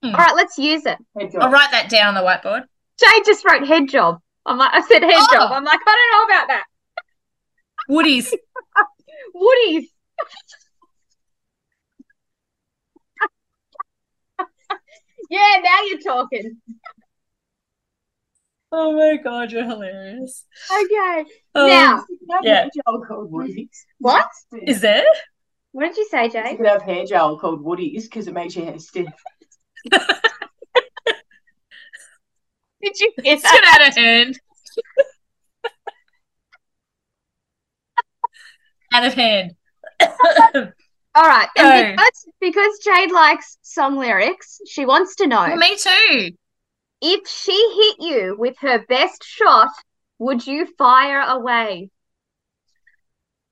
[0.02, 0.14] Hmm.
[0.16, 0.98] All right, let's use it.
[1.40, 2.62] I'll write that down on the whiteboard.
[2.98, 4.18] Jay just wrote head job.
[4.46, 5.28] I'm like, I said head Oh.
[5.32, 5.52] job.
[5.52, 6.64] I'm like, I don't know about that.
[7.88, 8.34] Woodies.
[9.36, 9.84] Woodies.
[15.28, 16.56] Yeah, now you're talking.
[18.70, 20.44] Oh my god, you're hilarious.
[20.70, 21.24] Okay.
[21.54, 22.60] Oh, Now, You could have Yeah.
[22.62, 23.68] hair gel called Woodies.
[23.98, 24.28] What?
[24.62, 25.04] is there?
[25.72, 26.38] what did you say, Jay?
[26.40, 26.56] You Jade?
[26.58, 29.06] could have hair gel called Woodies because it makes your hair stiff.
[32.80, 34.38] Did you hear It's got out of hand.
[38.92, 39.54] out of hand.
[41.18, 41.48] All right.
[41.56, 46.30] And because, because Jade likes song lyrics, she wants to know well, me too.
[47.02, 49.70] if she hit you with her best shot,
[50.20, 51.90] would you fire away?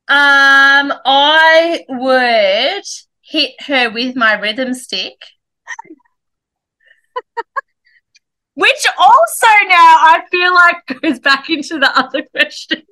[0.06, 2.84] Um, I would
[3.22, 5.20] hit her with my rhythm stick.
[8.54, 12.82] Which also now I feel like goes back into the other question.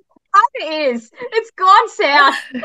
[0.55, 1.12] It is.
[1.33, 2.35] It's gone south.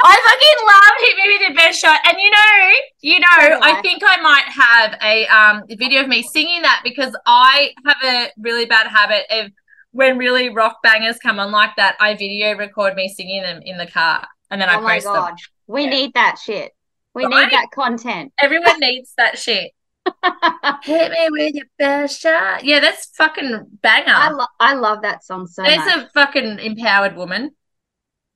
[0.00, 1.98] I fucking love Hit Me With Your Best Shot.
[2.06, 3.78] And you know, you know, I.
[3.78, 7.96] I think I might have a um video of me singing that because I have
[8.04, 9.50] a really bad habit of
[9.92, 13.78] when really rock bangers come on like that, I video record me singing them in
[13.78, 15.28] the car and then I oh my post god.
[15.30, 15.36] them.
[15.66, 15.90] We Yeah.
[15.90, 16.72] need that shit.
[17.14, 18.32] We But need that content.
[18.40, 19.72] Everyone needs that shit.
[20.84, 22.64] Hit me with your best shot.
[22.64, 24.12] Yeah, that's fucking banger.
[24.14, 25.96] I, lo- I love that song so There's much.
[26.04, 27.50] a fucking empowered woman.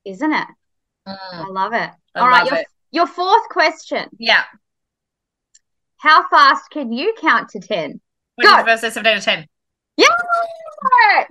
[0.05, 0.47] Isn't it?
[1.09, 1.91] Mm, I love it.
[2.15, 2.67] I All right, love your, it.
[2.93, 4.09] your fourth question.
[4.19, 4.45] Yeah.
[5.99, 8.01] How fast can you count to 10?
[8.37, 8.59] Which is Go.
[8.59, 9.47] the first seven out of ten.
[9.97, 10.07] Yeah!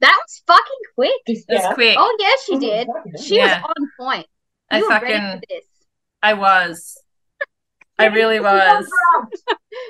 [0.00, 1.12] that was fucking quick.
[1.26, 1.74] That's Yeah.
[1.74, 1.96] quick.
[1.98, 2.88] Oh, yeah, she did.
[3.22, 3.62] She Yeah.
[3.62, 4.26] was on point.
[4.70, 5.64] I You were ready fucking for this.
[6.22, 7.00] I was.
[7.98, 8.90] I really was.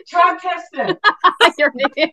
[0.09, 0.97] Try testing.
[1.59, 2.11] You're an idiot.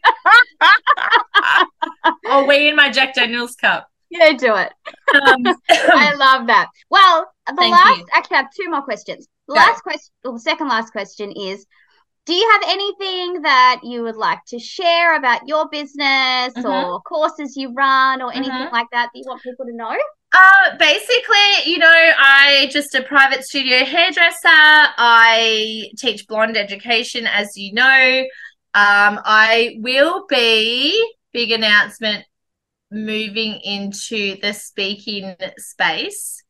[2.27, 3.87] oh, we in my Jack Daniels cup.
[4.11, 4.71] Yeah, do it.
[5.15, 6.67] Um, I love that.
[6.89, 8.05] Well, the last, you.
[8.13, 9.27] actually, I have two more questions.
[9.47, 9.59] The Go.
[9.59, 11.65] last question, or the second last question is
[12.27, 16.65] Do you have anything that you would like to share about your business Mhm.
[16.65, 18.71] or courses you run or anything Mhm.
[18.71, 19.95] like that that you want people to know?
[20.33, 21.87] Uh, basically, you know,
[22.19, 24.37] I just a private studio hairdresser.
[24.45, 28.21] I teach blonde education, as you know.
[28.73, 30.95] Um, I will be
[31.33, 32.23] big announcement
[32.91, 36.43] moving into the speaking space.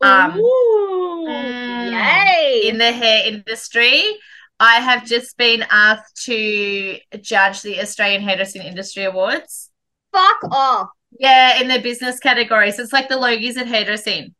[0.00, 2.68] Um, Ooh, mm, yay!
[2.68, 4.02] in the hair industry.
[4.58, 9.70] I have just been asked to judge the Australian Hairdressing Industry Awards.
[10.12, 10.88] Fuck off.
[11.18, 12.70] Yeah, in the business category.
[12.72, 14.34] So it's like the Logies at hairdressing.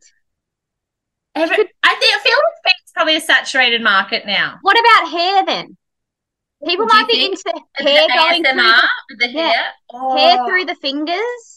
[1.36, 1.60] Every, I
[1.96, 4.56] think I feel like feet's probably a saturated market now.
[4.64, 5.78] What about hair then?
[6.66, 7.42] People Do might be into
[7.78, 9.50] The hair going through ASMR the, with the Yeah.
[9.52, 9.64] hair.
[9.94, 10.18] Oh.
[10.18, 11.57] hair through the fingers.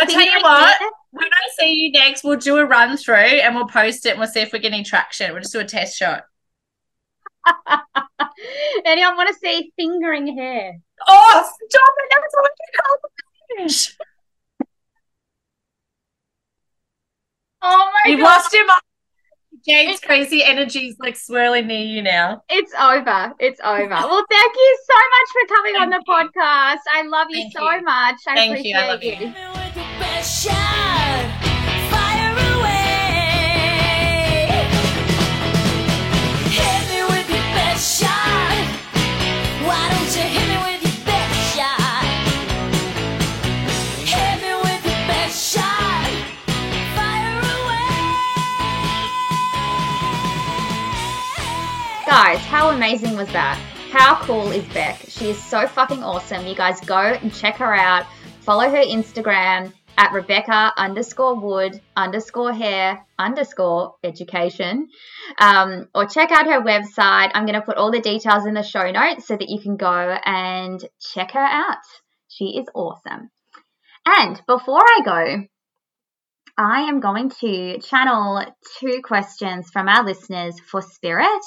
[0.00, 0.80] I tell you what,
[1.10, 4.18] when I see you next, we'll do a run through and we'll post it and
[4.20, 5.32] we'll see if we get any traction.
[5.32, 6.24] We'll just do a test shot.
[8.84, 10.78] Anyone want to see fingering hair?
[11.06, 12.12] Oh, stop it!
[12.16, 12.96] That's what you call
[13.56, 13.96] cringe.
[17.62, 18.80] Oh my You've lost your mind.
[19.66, 22.42] Jane's crazy energy's like swirling near you now.
[22.48, 23.34] It's over.
[23.38, 23.88] It's over.
[23.88, 26.12] Well, thank you so much for coming on the you.
[26.12, 26.80] podcast.
[26.90, 28.16] I love you so much.
[28.24, 28.74] Thank so you.
[28.74, 28.86] much.
[28.86, 29.49] I Thank appreciate you.
[52.06, 53.58] Guys, how amazing was that?
[53.90, 55.00] How cool is Bec?
[55.08, 56.46] She is so fucking awesome.
[56.46, 58.04] You guys go and check her out.
[58.42, 64.88] Follow her Instagram at Rebecca underscore wood underscore hair underscore education.
[65.38, 67.30] Um, or check out her website.
[67.34, 69.76] I'm going to put all the details in the show notes so that you can
[69.76, 70.82] go and
[71.12, 71.84] check her out.
[72.28, 73.28] She is awesome.
[74.06, 75.46] And before I go,
[76.56, 78.42] I am going to channel
[78.78, 81.44] two questions from our listeners for Spirit.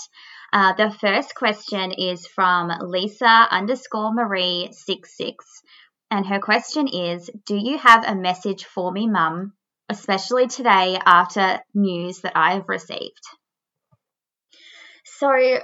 [0.52, 5.44] Uh, the first question is from Lisa underscore Marie six six,
[6.12, 9.54] and her question is: Do you have a message for me, Mum,
[9.90, 13.24] especially today after news that I have received?
[15.06, 15.60] So,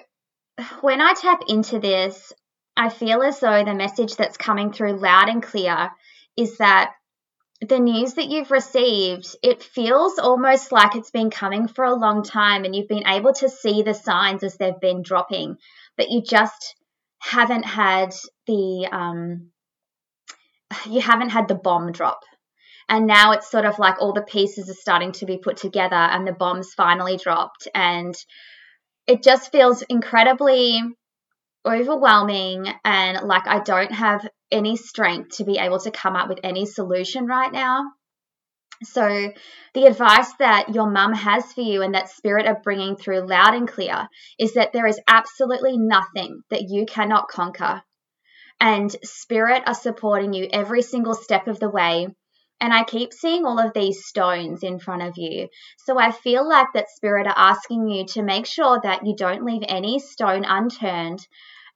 [0.82, 2.34] when I tap into this,
[2.76, 5.92] I feel as though the message that's coming through loud and clear
[6.38, 6.94] is that
[7.62, 12.24] the news that you've received, it feels almost like it's been coming for a long
[12.24, 15.58] time and you've been able to see the signs as they've been dropping,
[15.98, 16.76] but you just
[17.20, 18.14] haven't had
[18.48, 19.52] the um
[20.90, 22.22] you haven't had the bomb drop.
[22.88, 25.96] And now it's sort of like all the pieces are starting to be put together
[25.96, 28.16] and the bomb's finally dropped and
[29.06, 30.82] it just feels incredibly
[31.66, 36.40] overwhelming and like I don't have any strength to be able to come up with
[36.44, 37.84] any solution right now.
[38.84, 39.34] So,
[39.74, 43.54] the advice that your mum has for you and that spirit are bringing through loud
[43.54, 44.08] and clear
[44.40, 47.84] is that there is absolutely nothing that you cannot conquer.
[48.60, 52.08] And spirit are supporting you every single step of the way.
[52.62, 55.48] And I keep seeing all of these stones in front of you.
[55.78, 59.46] So I feel like that spirit are asking you to make sure that you don't
[59.46, 61.26] leave any stone unturned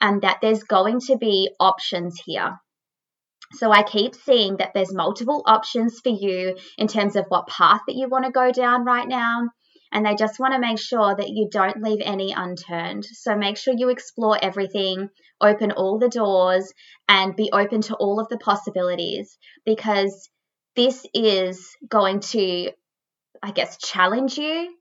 [0.02, 2.60] and that there's going to be options here.
[3.54, 7.82] So I keep seeing that there's multiple options for you in terms of what path
[7.88, 9.50] that you want to go down right now.
[9.94, 13.06] And they just want to make sure that you don't leave any unturned.
[13.06, 16.74] So make sure you explore everything, open all the doors,
[17.08, 20.30] and be open to all of the possibilities because
[20.76, 22.72] this is going to,
[23.44, 24.76] I guess, challenge you.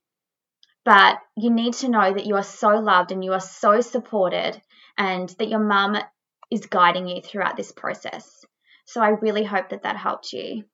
[0.86, 4.60] But you need to know that you are so loved and you are so supported
[4.96, 5.98] and that your mum
[6.50, 8.44] is guiding you throughout this process.
[8.86, 10.64] So I really hope that that helped you.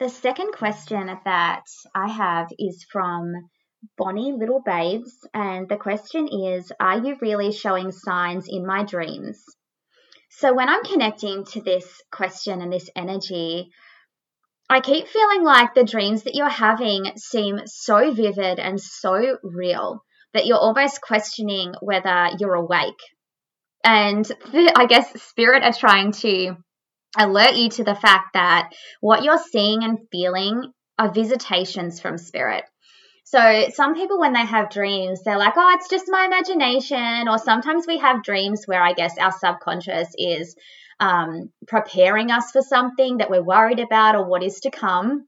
[0.00, 1.62] The second question that
[1.94, 3.32] I have is from
[3.96, 9.44] Bonnie Little Babes, and the question is Are you really showing signs in my dreams?
[10.30, 13.70] So when I'm connecting to this question and this energy,
[14.68, 20.02] I keep feeling like the dreams that you're having seem so vivid and so real
[20.32, 22.98] that you're almost questioning whether you're awake.
[23.84, 24.28] And
[24.74, 26.56] I guess spirit are trying to
[27.18, 32.64] alert you to the fact that what you're seeing and feeling are visitations from spirit.
[33.24, 37.28] So some people, when they have dreams, they're like, oh, it's just my imagination.
[37.28, 40.54] Or sometimes we have dreams where I guess our subconscious is
[41.00, 45.26] um, preparing us for something that we're worried about or what is to come.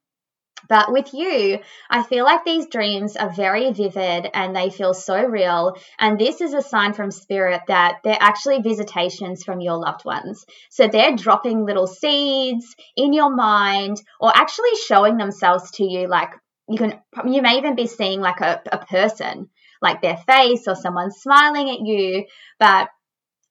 [0.69, 5.23] But with you, I feel like these dreams are very vivid and they feel so
[5.23, 5.77] real.
[5.99, 10.45] And this is a sign from spirit that they're actually visitations from your loved ones.
[10.71, 16.31] So they're dropping little seeds in your mind or actually showing themselves to you like
[16.69, 19.49] you can you may even be seeing like a, a person
[19.81, 22.25] like their face or someone smiling at you
[22.59, 22.89] but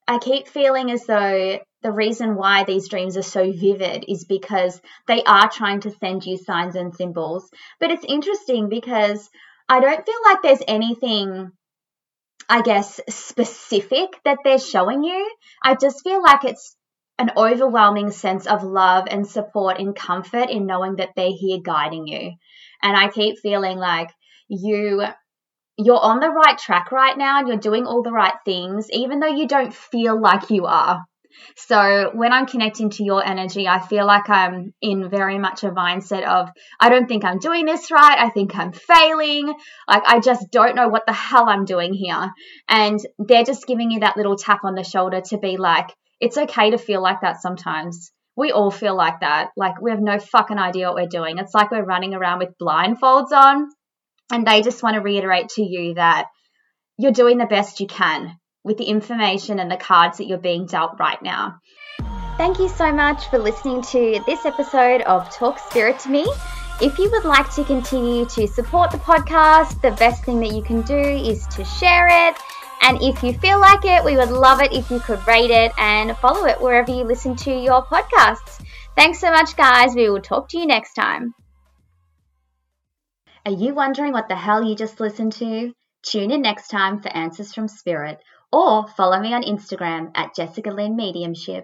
[0.08, 4.82] i keep feeling as though the reason why these dreams are so vivid is because
[5.06, 7.48] they are trying to send you signs and symbols.
[7.80, 9.30] But it's interesting because
[9.70, 11.52] i don't feel like there's anything
[12.50, 15.32] i guess specific that they're showing you.
[15.64, 16.76] I just feel like it's
[17.20, 22.08] an overwhelming sense of love and support and comfort in knowing that they're here guiding
[22.08, 22.34] you.
[22.82, 24.10] And I keep feeling like
[24.48, 25.04] you
[25.78, 29.20] you're on the right track right now and you're doing all the right things even
[29.20, 31.06] though you don't feel like you are.
[31.56, 35.72] So when I'm connecting to your energy, I feel like I'm in very much a
[35.72, 36.50] mindset of
[36.80, 38.18] I don't think I'm doing this right.
[38.20, 39.54] I think I'm failing.
[39.88, 42.32] Like I just don't know what the hell I'm doing here.
[42.68, 45.88] And they're just giving you that little tap on the shoulder to be like
[46.20, 49.50] it's okay to feel like that sometimes we all feel like that.
[49.56, 51.38] Like we have no fucking idea what we're doing.
[51.38, 53.70] It's like we're running around with blindfolds on.
[54.32, 56.26] And they just want to reiterate to you that
[56.98, 60.66] you're doing the best you can with the information and the cards that you're being
[60.66, 61.62] dealt right now.
[62.38, 66.26] Thank you so much for listening to this episode of Talk Spirit to Me.
[66.82, 70.62] If you would like to continue to support the podcast, the best thing that you
[70.62, 72.36] can do is to share it
[72.82, 75.72] and if you feel like it, we would love it if you could rate it
[75.78, 78.64] and follow it wherever you listen to your podcasts.
[78.96, 79.96] Thanks so much, guys.
[79.96, 81.34] We will talk to you next time.
[83.44, 85.74] Are you wondering what the hell you just listened to?
[86.04, 88.20] Tune in next time for Answers from Spirit
[88.56, 91.64] or follow me on Instagram at Jessica Lynne Mediumship.